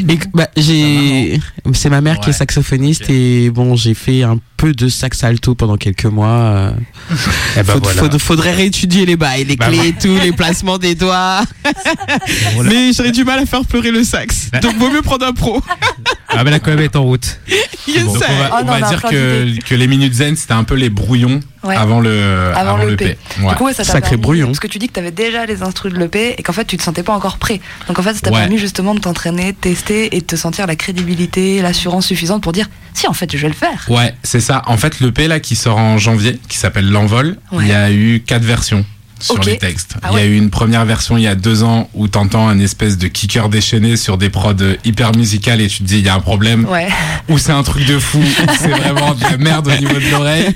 [0.10, 1.40] Et bah, j'ai,
[1.74, 2.34] c'est ma mère qui est Ouais.
[2.34, 6.28] saxophoniste et bon, j'ai fait un peu de sax alto pendant quelques mois.
[6.30, 6.72] euh.
[7.58, 8.02] Eh ben Faud- voilà.
[8.04, 11.42] faud- faudrait réétudier les bails, les Bah clés et tout, les placements des doigts.
[12.64, 14.50] Mais j'aurais du mal à faire pleurer le sax.
[14.62, 15.62] Donc vaut mieux prendre un pro.
[16.30, 17.40] Ah, mais la com est en route.
[17.88, 18.28] Yes, Donc, on sir.
[18.30, 20.90] va, Oh on non, va dire que, que les minutes zen, c'était un peu les
[20.90, 21.76] brouillons Ouais.
[21.76, 23.06] avant le, Avant, le l'EP.
[23.06, 23.18] P.
[23.44, 23.50] Ouais.
[23.50, 24.48] Du coup, ouais, ça t'a Sacré permis- brouillon.
[24.48, 26.66] Parce que tu dis que tu avais déjà les instrus de l'EP et qu'en fait,
[26.66, 27.62] tu te sentais pas encore prêt.
[27.88, 28.40] Donc en fait, ça t'a Ouais.
[28.40, 32.52] permis justement de t'entraîner, de tester et de te sentir la crédibilité, l'assurance suffisante pour
[32.52, 33.86] dire si, en fait, je vais le faire.
[33.90, 34.64] Ouais, c'est ça.
[34.66, 37.64] En fait, l'EP là qui sort en janvier, qui s'appelle L'Envol, Ouais.
[37.66, 38.84] il y a eu quatre versions
[39.22, 39.96] sur les textes.
[40.02, 42.48] Ah il y a eu une première version il y a deux ans où t'entends
[42.48, 44.54] un espèce de kicker déchaîné sur des prods
[44.86, 46.66] hyper musicales et tu te dis il y a un problème.
[46.66, 46.88] Ouais.
[47.30, 50.12] Ou c'est un truc de fou, ou c'est vraiment de la merde au niveau de
[50.12, 50.48] l'oreille.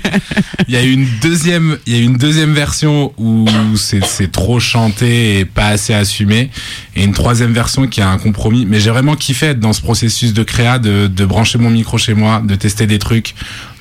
[0.68, 4.04] Il y a eu une deuxième, il y a eu une deuxième version où c'est
[4.04, 6.50] c'est trop chanté et pas assez assumé,
[6.94, 8.66] et une troisième version qui a un compromis.
[8.66, 11.98] Mais j'ai vraiment kiffé être dans ce processus de créa, de, de brancher mon micro
[11.98, 13.34] chez moi, de tester des trucs,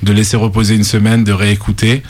[0.03, 2.03] de laisser reposer une semaine, de réécouter.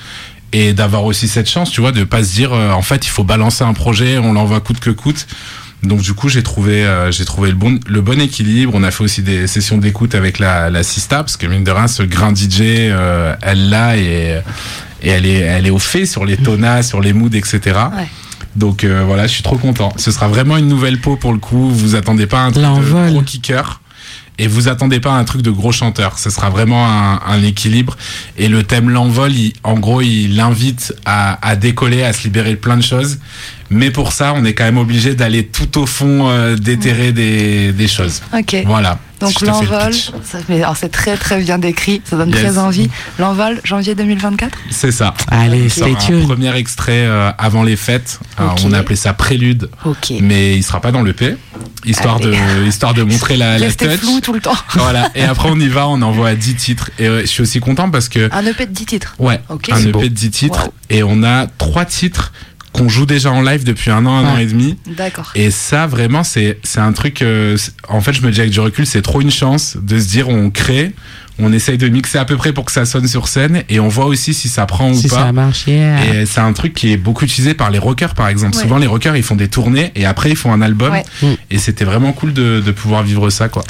[0.57, 3.09] Et d'avoir aussi cette chance, tu vois, de pas se dire, euh, en fait, il
[3.09, 5.27] faut balancer un projet, on l'envoie coûte que coûte.
[5.83, 8.71] Donc du coup, j'ai trouvé, euh, j'ai trouvé le bon, le bon équilibre.
[8.73, 11.71] On a fait aussi des sessions d'écoute avec la, la Sista, parce que mine de
[11.71, 14.39] rien, ce grain DJ, euh, elle l'a et,
[15.03, 17.59] et elle est, elle est au fait sur les tonas, sur les moods, etc.
[17.65, 18.07] Ouais.
[18.55, 19.91] Donc euh, voilà, je suis trop content.
[19.97, 21.69] Ce sera vraiment une nouvelle peau pour le coup.
[21.69, 23.81] Vous attendez pas un truc de gros kicker.
[24.38, 26.19] Et vous attendez pas un truc de gros chanteur.
[26.19, 27.95] Ce sera vraiment un, équilibre.
[28.38, 29.32] Et le thème l'envol,
[29.63, 33.19] en gros, il invite à, décoller, à se libérer plein de choses.
[33.69, 37.73] Mais pour ça, on est quand même obligé d'aller tout au fond, euh, déterrer des,
[37.73, 38.21] des choses.
[38.38, 38.56] Ok.
[38.65, 38.99] Voilà.
[39.21, 39.93] Donc le l'envol,
[40.49, 42.41] alors c'est très très bien décrit, ça donne Yes.
[42.41, 42.89] très envie.
[43.17, 45.13] L'envol, janvier 2024 C'est ça.
[45.32, 46.28] Allez, stay un tuned.
[46.28, 48.19] premier extrait euh, avant les fêtes.
[48.38, 48.60] Alors, Ok.
[48.65, 49.69] on a appelé ça Prélude.
[49.86, 50.12] Ok.
[50.19, 51.38] Mais il sera pas dans l'EP.
[51.86, 52.34] Histoire de,
[52.67, 53.88] histoire de montrer la, la touch.
[53.97, 54.56] flou tout le temps.
[54.75, 55.10] Voilà.
[55.15, 56.92] Et après, on y va, on envoie 10 titres.
[57.00, 59.15] Et euh, je suis aussi content parce que, Un EP de 10 titres.
[59.19, 59.69] ouais, Ok.
[59.71, 60.02] un C'est EP beau.
[60.02, 60.65] de 10 titres.
[60.65, 60.73] Wow.
[60.89, 62.33] Et on a trois titres
[62.76, 64.78] qu'on joue déjà en live depuis un an, un an et demi.
[64.98, 65.32] D'accord.
[65.36, 67.21] Et ça, vraiment, c'est c'est un truc.
[67.21, 67.58] euh,
[67.88, 70.28] en fait, je me dis avec du recul, c'est trop une chance de se dire
[70.30, 70.94] on crée,
[71.40, 73.88] on essaye de mixer à peu près pour que ça sonne sur scène, et on
[73.88, 75.15] voit aussi si ça prend Si ou pas.
[75.26, 76.13] ça marche, yeah.
[76.21, 78.56] Et c'est un truc qui est beaucoup utilisé par les rockers, par exemple.
[78.56, 78.62] Ouais.
[78.62, 80.92] Souvent, les rockers, ils font des tournées et après, ils font un album.
[80.94, 81.38] Ouais.
[81.52, 83.63] Et c'était vraiment cool de, de pouvoir vivre ça, quoi.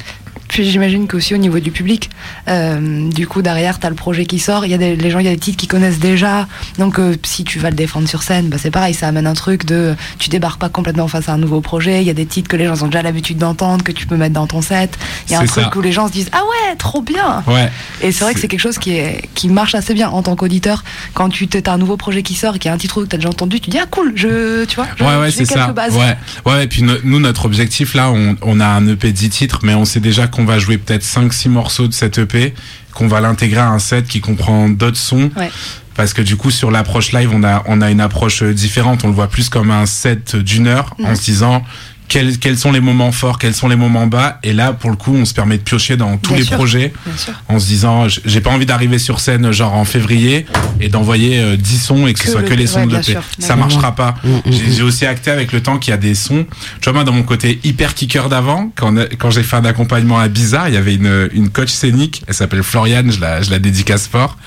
[0.48, 2.10] Puis j'imagine qu'aussi au niveau du public,
[2.48, 5.20] euh, du coup derrière t'as le projet qui sort, il y a des, les gens,
[5.20, 8.08] il y a des titres qui connaissent déjà, donc euh, si tu vas le défendre
[8.08, 11.30] sur scène, bah, c'est pareil, ça amène un truc de, tu débarques pas complètement face
[11.30, 13.38] à un nouveau projet, il y a des titres que les gens ont déjà l'habitude
[13.38, 15.72] d'entendre, que tu peux mettre dans ton set, il y a un truc ça.
[15.76, 17.70] où les gens se disent ah ouais trop bien, Ouais.
[18.02, 20.36] et c'est vrai que c'est quelque chose qui est qui marche assez bien en tant
[20.36, 20.84] qu'auditeur
[21.14, 23.08] quand tu as un nouveau projet qui sort et qu'il y a un titre que
[23.08, 25.68] t'as déjà entendu, tu dis ah cool, je tu vois, je- Ouais, ouais, c'est ça.
[25.74, 25.96] bases.
[25.96, 26.16] Ouais,
[26.46, 29.30] ouais, et puis no- nous, notre objectif, là, on, on a un EP de 10
[29.30, 32.54] titres, mais on sait déjà qu'on va jouer peut-être 5-6 morceaux de cet EP,
[32.94, 35.32] qu'on va l'intégrer à un set qui comprend d'autres sons.
[35.38, 35.50] Ouais.
[35.96, 39.06] Parce que du coup, sur l'approche live, on a, on a une approche euh, différente.
[39.06, 41.16] On le voit plus comme un set d'une heure, en Mhm.
[41.16, 41.64] se disant
[42.08, 44.40] quels, quels sont les moments forts, quels sont les moments bas?
[44.44, 46.56] Et là, pour le coup, on se permet de piocher dans tous Bien les sûr,
[46.58, 47.34] projets bien sûr.
[47.50, 50.46] en se disant j'ai pas envie d'arriver sur scène genre en février
[50.80, 52.88] et d'envoyer euh, 10 sons et que ce Que soit le- que les sons ouais,
[52.88, 53.04] de l'EP.
[53.04, 54.16] sûr, Ça marchera pas.
[54.24, 54.72] Mm, mm, J'ai mm.
[54.72, 56.46] j'ai aussi acté avec le temps qu'il y a des sons.
[56.82, 60.28] Tu vois, moi, dans mon côté hyper kicker d'avant, quand j'ai fait un accompagnement à
[60.28, 63.60] Bizarre, il y avait une, une coach scénique, elle s'appelle Floriane, je la, je la
[63.60, 64.38] dédicace fort.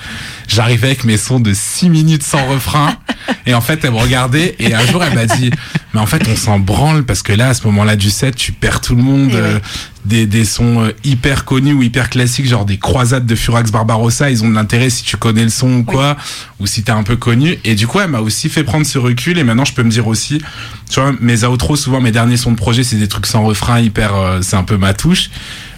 [0.47, 2.95] J'arrivais avec mes sons de 6 minutes sans refrain.
[3.45, 5.51] et en fait, elle me regardait et un jour, elle m'a dit,
[5.93, 8.51] mais en fait, on s'en branle parce que là, à ce moment-là du set, tu
[8.51, 9.31] perds tout le monde.
[9.31, 9.39] Ouais.
[9.39, 9.59] euh,
[10.05, 14.31] des, des sons euh, hyper connus ou hyper classiques, genre des croisades de Furax Barbarossa,
[14.31, 16.15] ils ont de l'intérêt si tu connais le son ou quoi,
[16.59, 17.59] ou si t'es un peu connu.
[17.65, 19.37] Et du coup, elle m'a aussi fait prendre ce recul.
[19.37, 20.41] Et maintenant, je peux me dire aussi,
[20.89, 23.81] tu vois, mes outros, souvent mes derniers sons de projet, c'est des trucs sans refrain,
[23.81, 25.29] hyper, euh, c'est un peu ma touche.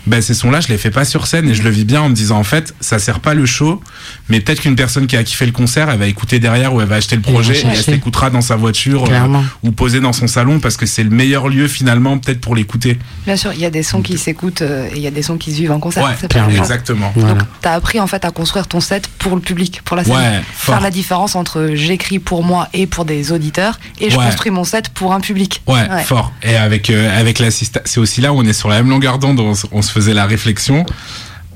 [0.08, 2.10] Ben, ces sons-là, je les fais pas sur scène et je le vis bien en
[2.10, 3.82] me disant, en fait, ça sert pas le show,
[4.30, 6.88] mais peut-être qu'une personne qui a kiffé le concert, elle va écouter derrière ou elle
[6.88, 7.92] va acheter le Elle projet et elle chercher.
[7.94, 9.28] s'écoutera dans sa voiture euh,
[9.64, 12.98] ou posée dans son salon parce que c'est le meilleur lieu finalement peut-être pour l'écouter.
[13.26, 15.22] Bien sûr, il y a des sons qui s'écoutent euh, et il y a des
[15.22, 16.04] sons qui se vivent en concert.
[16.04, 16.16] Ouais,
[16.58, 17.12] exactement.
[17.16, 17.36] Voilà.
[17.36, 20.14] Donc, t'as appris en fait à construire ton set pour le public, pour la scène.
[20.16, 20.42] Ouais.
[20.56, 24.26] Faire la différence entre j'écris pour moi et pour des auditeurs et je Ouais.
[24.26, 25.62] construis mon set pour un public.
[25.68, 26.32] Ouais, fort.
[26.44, 29.18] Et avec euh, avec l'assistant, c'est aussi là où on est sur la même longueur
[29.20, 29.40] d'onde.
[29.40, 30.86] On, s- on se faisait la réflexion.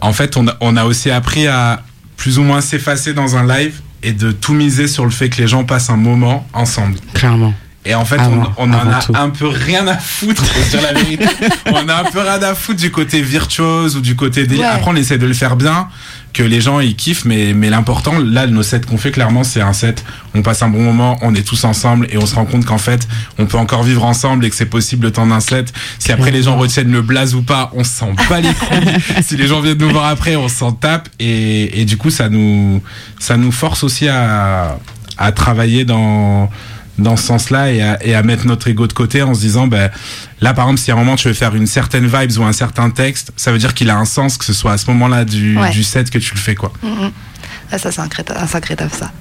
[0.02, 1.82] En fait, on a, on a aussi appris à
[2.18, 5.42] plus ou moins s'effacer dans un live et de tout miser sur le fait que
[5.42, 6.98] les gens passent un moment ensemble.
[7.14, 7.54] Clairement.
[7.88, 9.14] Et en fait, Avant- on, on en a tout.
[9.16, 10.44] un peu rien à foutre,
[10.82, 11.26] la vérité.
[11.72, 14.46] on a un peu rien à foutre du côté virtuose ou du côté.
[14.48, 14.64] Ouais.
[14.64, 15.88] Après, on essaie de le faire bien,
[16.36, 19.62] que les gens ils kiffent, mais, mais l'important, là, nos sets qu'on fait, clairement, c'est
[19.62, 20.04] un set.
[20.36, 22.78] On passe un bon moment, on est tous ensemble et on se rend compte qu'en
[22.78, 23.08] fait,
[23.40, 25.72] on peut encore vivre ensemble et que c'est possible le temps d'un set.
[25.98, 28.98] Si après les gens retiennent le blaze ou pas, on s'en bat les couilles.
[29.24, 32.28] si les gens viennent nous voir après, on s'en tape et, et du coup, ça
[32.28, 32.82] nous,
[33.18, 34.78] ça nous force aussi à,
[35.18, 36.50] à travailler dans
[36.98, 39.68] dans ce sens-là et à, et à mettre notre ego de côté en se disant
[39.68, 39.90] ben
[40.42, 42.54] là par exemple si à un moment tu veux faire une certaine vibes ou un
[42.54, 45.26] certain texte ça veut dire qu'il a un sens que ce soit à ce moment-là
[45.26, 45.72] du, Ouais.
[45.72, 47.12] du set que tu le fais quoi Mm, mm.
[47.72, 49.12] Ah, ça, c'est un, un sacré taf, ça.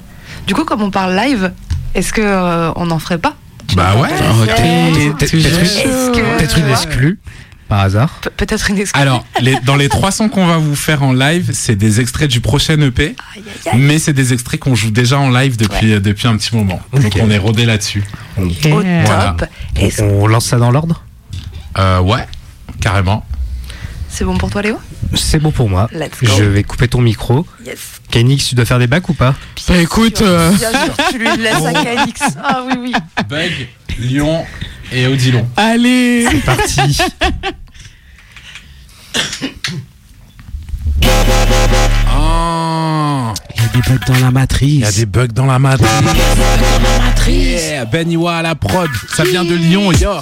[0.47, 1.51] Du coup, comme on parle live,
[1.95, 3.35] est-ce que euh, on n'en ferait pas?
[3.75, 4.09] Bah ouais
[5.19, 7.19] peut-être une exclue,
[7.75, 8.11] par hasard.
[8.23, 9.01] Pe- Peut-être une excuse.
[9.01, 12.31] alors les, dans les trois sons qu'on va vous faire en live c'est des extraits
[12.31, 13.17] du prochain EP
[13.77, 17.13] mais c'est des extraits qu'on joue déjà en live depuis, depuis un petit moment donc
[17.21, 18.05] on est rodé là-dessus
[18.39, 19.05] Au Yeah.
[19.05, 19.37] Voilà.
[19.39, 19.49] top.
[20.01, 21.03] On, lance ça dans l'ordre?
[21.79, 22.25] Euh, ouais
[22.81, 23.27] carrément
[24.09, 24.79] C'est bon pour toi, Léo?
[25.15, 25.89] C'est bon pour moi.
[25.93, 26.31] Let's go.
[26.39, 27.45] Je vais couper ton micro.
[27.67, 28.01] Yes.
[28.11, 29.35] Kenix, tu dois faire des bacs ou pas?
[29.69, 32.37] Bah écoute, Bien euh, sûr, tu lui laisses à KNX.
[32.43, 32.93] Ah oui, oui.
[33.29, 33.53] Bug
[33.99, 34.45] Lyon
[34.93, 36.27] et Odilon allez.
[36.45, 36.99] Parti.
[42.17, 44.71] oh Il y a des bugs dans la matrice.
[44.71, 45.89] Il y a des bugs dans la matrice.
[47.27, 48.91] Yeah, Ben Iwa à la prod.
[49.17, 50.21] Ça vient de Lyon, yo.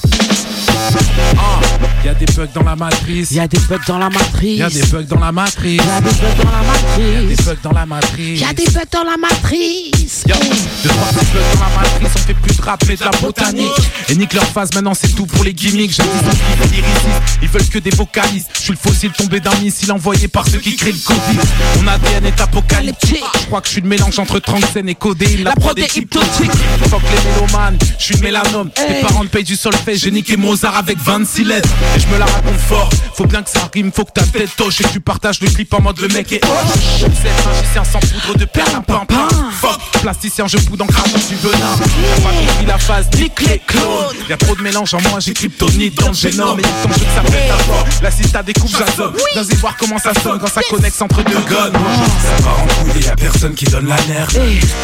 [2.02, 3.30] Il y a des bugs dans la matrice.
[3.30, 4.42] Il y a des bugs dans la matrice.
[4.42, 5.80] Il y a des bugs dans la matrice.
[5.80, 6.62] Il y a des bugs dans la
[6.98, 7.44] Il y a des matrice.
[7.46, 8.18] bugs dans la matrice.
[8.18, 10.24] Il y a des bugs dans la matrice.
[10.26, 10.34] Yo,
[10.82, 13.10] deux, trois petits bugs dans la matrice, on fait plus de rap mais de la
[13.20, 13.70] botanique.
[14.08, 15.92] Et nique leur phase, maintenant c'est tout pour les gimmicks.
[15.92, 18.50] J'ai des lyricistes, ils veulent que des vocalistes.
[18.54, 21.38] Je suis le fossile tombé d'un missile envoyé par ceux qui créent le Covid.
[21.80, 23.24] Mon ADN est apocalyptique.
[23.40, 25.38] Je crois que je suis le mélange entre Tranxène et Codé.
[25.38, 26.50] La prod est hypnotique.
[26.90, 28.70] Fuck les mélomanes, je suis le mélanome.
[28.70, 31.68] Tes parents payent du solfège, j'ai niqué Mozart avec 26 lettres.
[31.96, 34.50] Et je me la raconte fort, faut bien que ça rime, faut que ta tête
[34.56, 37.00] toche et que tu partages le clip en mode le mec est hoche.
[37.00, 39.28] C'est magicien sans poudre de perlimpinpin.
[39.60, 41.76] Fuck, plasticien, je fous dans crabe du venin.
[41.78, 44.16] T'as compris la phase, nique les clones.
[44.28, 46.58] Y'a trop de mélange en moi, j'ai kryptonite dans le génome.
[46.58, 47.84] Et tant que ça pète à fort.
[48.02, 49.14] La cista découpe, j'assomme.
[49.34, 51.72] Vas-y voir comment ça sonne quand ça connecte entre deux guns.
[51.72, 54.28] Ça part en couille y'a personne qui donne la nerf.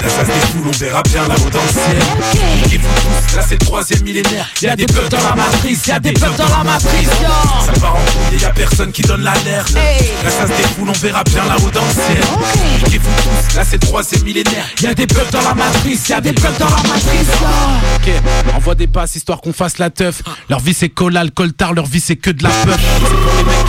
[0.03, 2.73] La phase des foules, on verra bien là-haut dans le ciel.
[2.73, 4.49] Et vous tous, là c'est le troisième millénaire.
[4.63, 7.09] Y'a des bugs dans la matrice, y'a des bugs dans la matrice.
[7.67, 9.67] Ça part en couille y'a personne qui donne la nerf.
[10.25, 12.95] La phase des foules, on verra bien là-haut dans le ciel.
[12.95, 14.67] Et vous tous, là c'est troisième millénaire.
[14.81, 17.29] Y'a des bugs dans la matrice, y'a des bugs dans la matrice.
[17.97, 20.23] Ok, envoie des passes histoire qu'on fasse la teuf.
[20.49, 22.79] Leur vie c'est collal, coltard, leur vie c'est que de la peur.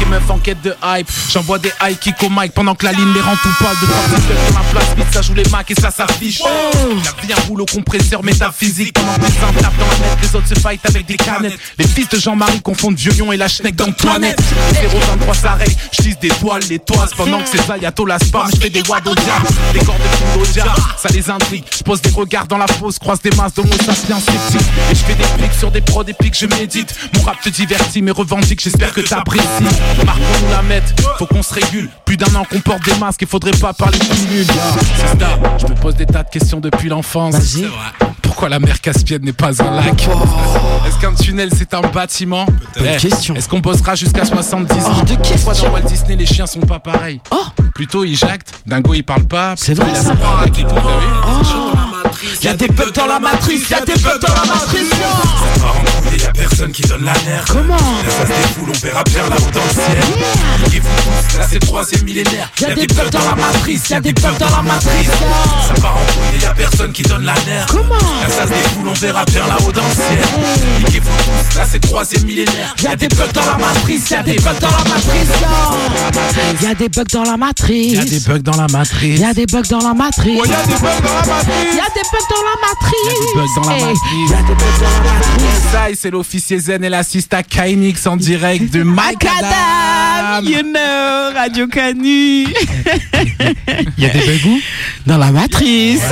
[0.10, 1.08] Meufs en quête de hype.
[1.32, 3.76] J'envoie des high kicks au mic pendant que la ligne les rend tout pâle.
[3.80, 6.40] De trois dans la place, vite ça joue les macs et ça s'affiche.
[6.40, 8.94] Y'a bien rouleau compresseur métaphysique.
[8.94, 11.60] Pendant que les uns tapent dans la net, les autres se fight avec des canettes.
[11.78, 14.42] Les fils de Jean-Marie confondent Violion et la schneck dans Toinette.
[14.82, 17.12] 023 s'arrête, j'tisse des toiles, les toises.
[17.16, 19.48] Pendant que c'est Ayato la spam, j'fais des wads au diable.
[19.74, 20.00] Des cordes
[20.40, 21.64] de diable, ça les intrigue.
[21.78, 24.68] J'pose des regards dans la fosse, croise des masses d'homo sapiens sceptiques.
[24.92, 26.96] Et j'fais des pics sur des prods épiques, je médite.
[27.16, 29.46] Mon rap te divertit, mais revendique, j'espère que t'apprécies.
[30.06, 31.90] Marquons-nous la mettre, faut qu'on se régule.
[32.06, 34.46] Plus d'un an qu'on porte des masques, il faudrait pas parler de nul.
[35.58, 37.58] Je me pose des tas de questions depuis l'enfance.
[38.22, 40.08] Pourquoi la mer Caspienne n'est pas un lac
[40.88, 42.46] Est-ce qu'un tunnel c'est un bâtiment
[42.78, 43.36] Bonne Eh, question.
[43.36, 46.60] Est-ce qu'on bossera jusqu'à 70 ans Oh, de Pourquoi dans Walt Disney les chiens sont
[46.62, 47.44] pas pareils Oh
[47.76, 49.56] Plutôt ils jactent, Dingo il parle pas.
[49.58, 50.14] C'est vrai, ça.
[52.22, 54.90] Vu Y'a des bugs dans la matrice, y'a des bugs dans la matrice.
[54.90, 57.46] Ça part en couille y'a personne qui donne la nerf.
[57.48, 60.74] Comment La phase des foules, on verra bien là-haut dans le ciel.
[60.76, 62.52] Et vous tous, là c'est le troisième millénaire.
[62.60, 65.10] Y'a des bugs dans la matrice, y'a des bugs dans la matrice.
[65.68, 67.66] Ça part en couille y'a personne qui donne la nerf.
[67.70, 70.96] Comment La phase des foules, on verra bien là-haut dans le ciel.
[70.96, 72.76] Et vous tous, là c'est le troisième millénaire.
[72.84, 75.30] Y'a des bugs dans la matrice, y'a des bugs dans la matrice.
[76.62, 77.94] Y'a des bugs dans la matrice.
[77.94, 79.20] Y'a des bugs dans la matrice.
[79.20, 80.40] Y'a des bugs dans la matrice.
[80.42, 82.09] Oh, y'a des bugs dans la matrice.
[82.12, 83.20] Bugs dans la matrice.
[83.20, 84.30] Des bugs dans la Hey, matrice.
[84.32, 85.72] Y'a des bugs dans la matrice.
[85.72, 92.48] Ça, c'est l'officier Zen et l'assista Kainix en direct de Macadam, you know, Radio Canu.
[93.98, 94.60] Il y a des bugs où?
[95.06, 96.02] Dans la matrice.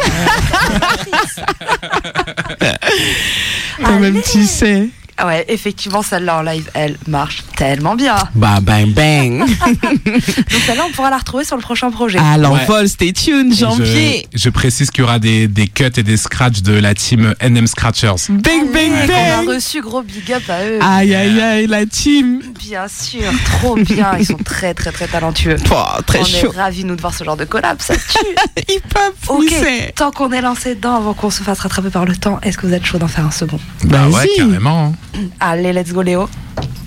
[3.84, 4.90] Quand même, tu sais.
[5.26, 8.16] Ouais, effectivement, celle-là en live, elle marche tellement bien.
[8.36, 9.40] Bah, bang, bang.
[10.06, 12.20] Donc celle-là, on pourra la retrouver sur le prochain projet.
[12.20, 14.28] À l'envol, stay tuned, janvier.
[14.34, 17.34] Je, je précise qu'il y aura des, des cuts et des scratchs de la team
[17.42, 18.14] NM Scratchers.
[18.30, 19.48] Bang, bang, On a bang.
[19.50, 20.80] reçu gros big up à eux.
[20.82, 22.42] Aïe, aïe, aïe, la team.
[22.60, 23.24] Bien sûr,
[23.60, 24.12] trop bien.
[24.20, 25.58] Ils sont très, très, très talentueux.
[25.72, 26.52] Oh, très on chaud.
[26.54, 27.82] est ravis, nous, de voir ce genre de collab.
[27.82, 28.64] Ça tue.
[28.70, 32.16] Hip hop, Ok, tant qu'on est lancé dedans, avant qu'on se fasse rattraper par le
[32.16, 33.60] temps, est-ce que vous êtes chaud d'en faire un second?
[33.86, 34.94] Bah ouais, carrément.
[35.40, 36.28] Allez, let's go, Léo.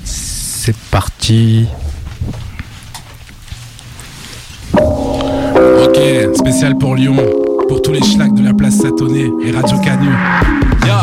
[0.05, 1.67] C'est parti.
[4.75, 5.99] Ok,
[6.37, 7.17] spécial pour Lyon,
[7.71, 10.09] pour tous les schlags de la place Satonnet et Radio Canu.
[10.85, 11.03] Ya,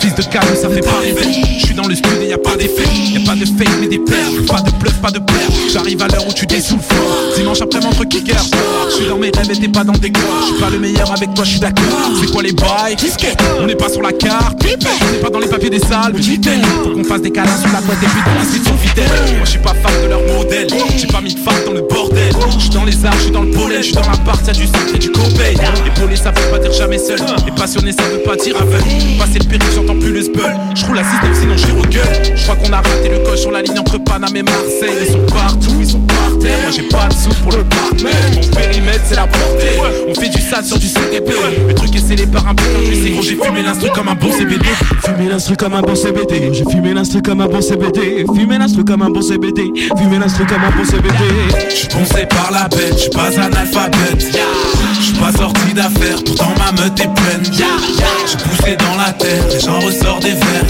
[0.00, 1.42] fils de Canu, ça fait pas rêver.
[1.60, 2.88] Je suis dans le studio et y a pas d'effet.
[3.12, 4.42] Y a pas de fake mais des perles.
[4.48, 5.52] Pas de bluff, pas de perles.
[5.70, 6.94] J'arrive à l'heure où tu dessouffles.
[7.36, 8.46] Dimanche après entre kickers.
[8.88, 10.22] Je suis dans mes rêves et t'es pas dans tes corps.
[10.40, 11.84] Je suis pas le meilleur avec toi, je suis d'accord.
[12.18, 12.96] C'est quoi les bails?
[13.60, 14.64] On n'est pas sur la carte.
[14.64, 16.14] On n'est pas dans les papiers des salles.
[16.84, 19.10] Faut qu'on fasse des câlins sur la boîte et puis dans la suite sur fidèle.
[19.36, 20.68] Moi je suis pas fan de leur modèle.
[20.96, 22.32] J'ai pas mis de fan dans le bordel.
[22.54, 24.38] Je suis dans les arts, je suis dans le pollen, je suis dans la part,
[24.46, 25.52] y'a du sacré et du copain.
[25.98, 27.18] Ça veut pas dire jamais seul.
[27.46, 28.84] Et passionné, ça veut pas dire aveugle.
[29.18, 30.56] Passer le péril, j'entends plus le spell.
[30.74, 32.36] Je roule à 6 sinon je regueule.
[32.36, 34.96] Je crois qu'on a raté le coche sur la ligne entre Paname et Marseille.
[35.00, 36.58] Ils sont partout, ils sont par terre.
[36.62, 38.14] Moi j'ai pas de sous pour le partenaire.
[38.34, 39.78] Mon périmètre, c'est la portée.
[40.08, 41.32] On fait du sale sur du CDP.
[41.68, 43.22] Le truc est scellé par un putain de gros.
[43.22, 44.66] J'ai fumé l'instru comme un bon CBD.
[45.04, 48.84] Fumé l'instru comme un bon CBD J'ai fumé l'instru comme un bon CBD Fumé l'instru
[48.84, 51.14] comme un bon CBD Fumé l'instru comme un bon CBD
[51.70, 54.38] Je suis poncé par la bête, je suis pas analphabète
[54.98, 55.72] Je suis pas sorti
[56.24, 57.08] pourtant ma meute est
[57.52, 60.64] Je suis poussé dans la terre et j'en ressors des vers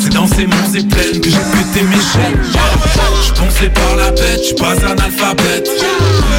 [0.00, 2.40] C'est dans ces monts et plaines que j'ai pété mes chaînes.
[3.22, 5.68] Je poncé par la bête, je pas analphabète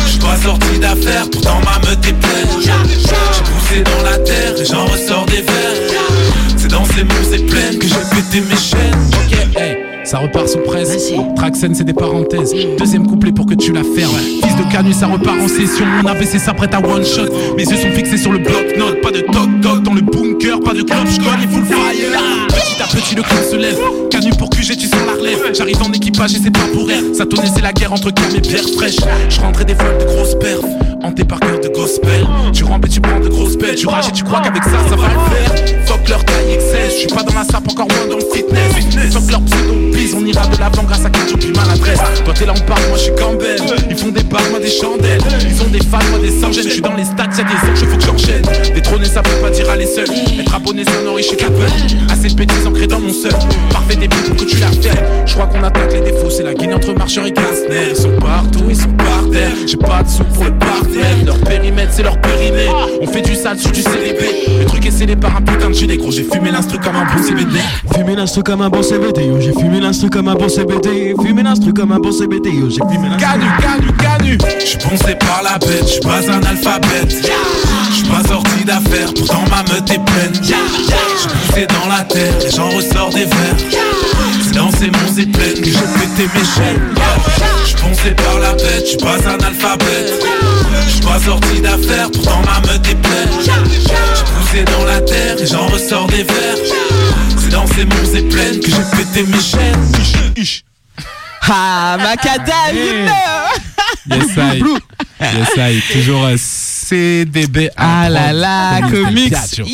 [0.06, 2.48] Je suis pas sorti d'affaires, pourtant ma meute est pleine.
[2.60, 6.18] Je suis poussé dans la terre et j'en ressors des vers
[6.58, 9.66] c'est dans ces monts et plaines que j'ai pété mes chaînes.
[10.08, 11.12] Ça repart sous presse.
[11.36, 12.53] Traxen, c'est des parenthèses.
[12.78, 14.16] Deuxième couplet pour que tu la fermes.
[14.41, 15.86] Fils de Canu, ça repart en session.
[15.86, 17.28] Mon AVC s'apprête à one shot.
[17.58, 19.01] Mes yeux sont fixés sur le bloc-notes.
[19.01, 22.47] Pas de toc-toc dans le bunker, pas de club, j'cogne, il faut le fire.
[22.47, 23.80] Petit à petit, le club se lève.
[24.10, 24.99] Canu pour QG, tu sens
[25.53, 27.01] J'arrive en équipage et c'est pas pour air.
[27.13, 28.97] Ça tonnait, c'est la guerre entre Cam et pierre fraîche.
[29.30, 30.63] Je rentrais des folles de grosses perfs.
[31.03, 32.28] Hanté par cœur de gospel.
[32.53, 33.76] Tu rampes et tu prends de grosses bêtes.
[33.76, 35.86] Tu rages et tu crois qu'avec ça, ça va le faire.
[35.86, 36.93] Fuck leur taille XS.
[36.93, 39.13] Je suis pas dans la sape, encore moins dans le fitness.
[39.13, 41.99] Fuck leur pseudo bêtises, on ira de l'avant grâce à quelque plus maladresse.
[42.24, 43.59] Toi t'es là, on parle, moi je suis Campbell.
[43.89, 45.22] Ils font des balles, moi des chandelles.
[45.41, 47.89] Ils ont des fans, moi des sans Je suis dans les stats, y'a des anges,
[47.89, 48.41] faut que j'enchaîne.
[48.74, 50.07] Détrôner, ça veut pas dire aller seul.
[50.39, 51.65] Être abonné, ça n'enrichit qu'un peu.
[52.11, 53.34] Assez de bêtises ancrées dans mon seul.
[53.72, 54.97] Parfait des pour que tu la fais.
[55.26, 57.89] Je crois qu'on attaque les défauts, c'est la Guinée entre marcheurs et Kastner.
[57.91, 59.51] Ils sont partout, ils sont par terre.
[59.66, 61.16] J'ai pas de sous pour le partenaire.
[61.26, 62.74] Leur périmètre, c'est leur périmètre.
[63.01, 64.24] On fait du sale sur du CDP.
[64.60, 66.12] Le truc est scellé par un putain de gilet gros.
[66.12, 67.60] J'ai fumé l'instru comme un bon CBD.
[67.93, 69.39] Fumé l'instru comme un bon CBD, yo.
[69.39, 71.14] J'ai fumé l'instru comme un bon CBD.
[71.22, 72.70] Fumé l'instru comme un bon CBD, yo.
[72.70, 73.28] J'ai fumé l'instru.
[73.28, 74.38] Canu, canu, canu.
[74.60, 77.32] J'suis poncé par la bête, j'suis pas un alphabète.
[77.91, 80.34] J'suis pas sorti d'affaires, pourtant ma meute est pleine.
[80.34, 83.82] J'suis poussé dans la terre, les gens ressortent des verres.
[84.41, 86.95] C'est dans ces monts et plaines que j'ai pété mes chaînes.
[87.66, 90.24] J'suis poncé par la bête, j'suis pas un alphabète.
[90.88, 93.30] J'suis pas sorti d'affaires, pourtant ma meute est pleine.
[93.41, 96.58] J'suis poussé dans la terre, les gens ressortent des verres.
[97.39, 99.91] C'est dans ces monts et plaines que j'ai pété mes chaînes.
[101.50, 104.18] Ah, Macadam, you know.
[104.18, 104.62] Yes, I.
[105.20, 105.82] Yes, I.
[105.93, 107.70] Toujours CDB.
[107.76, 109.32] Ah là là, comics.
[109.58, 109.68] Yeah!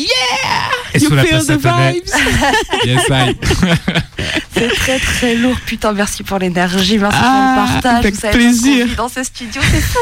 [0.94, 2.10] Et You feel the vibes.
[2.86, 3.34] Yes, I.
[4.56, 5.56] C'est très très lourd.
[5.66, 7.98] Putain, merci pour l'énergie, merci Ah, pour le partage.
[8.00, 8.86] avec Vous savez plaisir.
[8.96, 9.98] dans ce studio, c'est fou.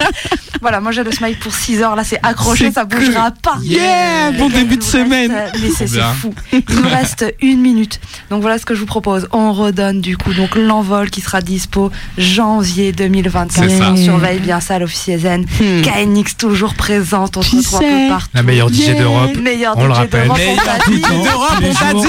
[0.60, 1.96] voilà, moi j'ai le smile pour 6 heures.
[1.96, 3.56] Là, c'est accroché, ça bougera pas.
[3.62, 5.32] Yeah, bon début nous de semaine.
[5.32, 6.34] reste, euh, mais c'est fou.
[6.52, 8.00] Il nous reste une minute.
[8.30, 9.28] Donc voilà ce que je vous propose.
[9.32, 13.68] On redonne du coup donc l'envol qui sera dispo janvier 2024.
[13.70, 13.90] C'est ça.
[13.92, 15.46] On surveille bien ça, l'officier Zen.
[15.60, 15.82] Hmm.
[15.82, 17.36] KNX toujours présente.
[17.36, 18.28] On se retrouve un peu partout.
[18.34, 18.94] La meilleure DJ Yeah.
[18.94, 19.30] d'Europe.
[19.76, 20.24] On le DJ rappelle.
[20.28, 21.00] d'Europe, on t'a dit.
[21.00, 22.08] d'Europe, on t'a dit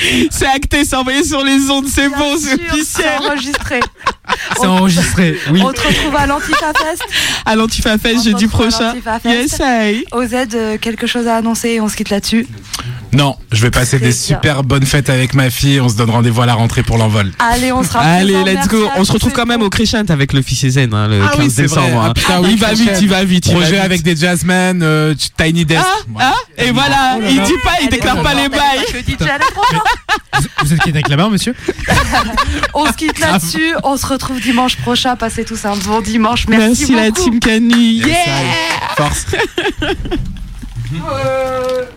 [0.30, 2.84] C'est acté, c'est envoyé sur les ondes, c'est bon, c'est officiel.
[3.20, 3.80] C'est enregistré.
[4.56, 5.60] C'est enregistré, oui.
[5.64, 7.02] On te retrouve à l'Antifa Fest.
[7.44, 8.94] À l'Antifa Fest se jeudi prochain.
[9.24, 10.04] Yes, I.
[10.12, 12.46] OZ, euh, quelque chose à annoncer et on se quitte là-dessus.
[13.12, 14.12] Non, je vais passer des bien.
[14.16, 15.80] super bonnes fêtes avec ma fille.
[15.80, 17.30] On se donne rendez-vous à la rentrée pour l'envol.
[17.40, 18.88] Allez, on sera Allez, let's go.
[18.96, 21.50] On se retrouve quand même au Crescent avec l'officier Zen hein, le Ah 15 oui,
[21.54, 21.88] c'est décembre.
[21.88, 21.96] vrai.
[21.96, 22.04] hein.
[22.10, 23.46] Ah, putain, oui, il va vite, il va vite.
[23.46, 23.84] il va Projet vite.
[23.84, 25.82] avec des jazzmen, euh, Tiny Desk.
[26.18, 28.86] Ah, ah, et voilà, là il dit pas, il déclare pas les bails.
[30.40, 31.54] Vous, vous êtes qui avec la barre, monsieur
[32.74, 33.74] On se quitte là-dessus.
[33.84, 35.16] On se retrouve dimanche prochain.
[35.16, 36.46] Passez tous un bon dimanche.
[36.48, 37.74] Merci, Merci la team Canu.
[37.74, 38.16] Yeah.
[38.96, 39.26] Force.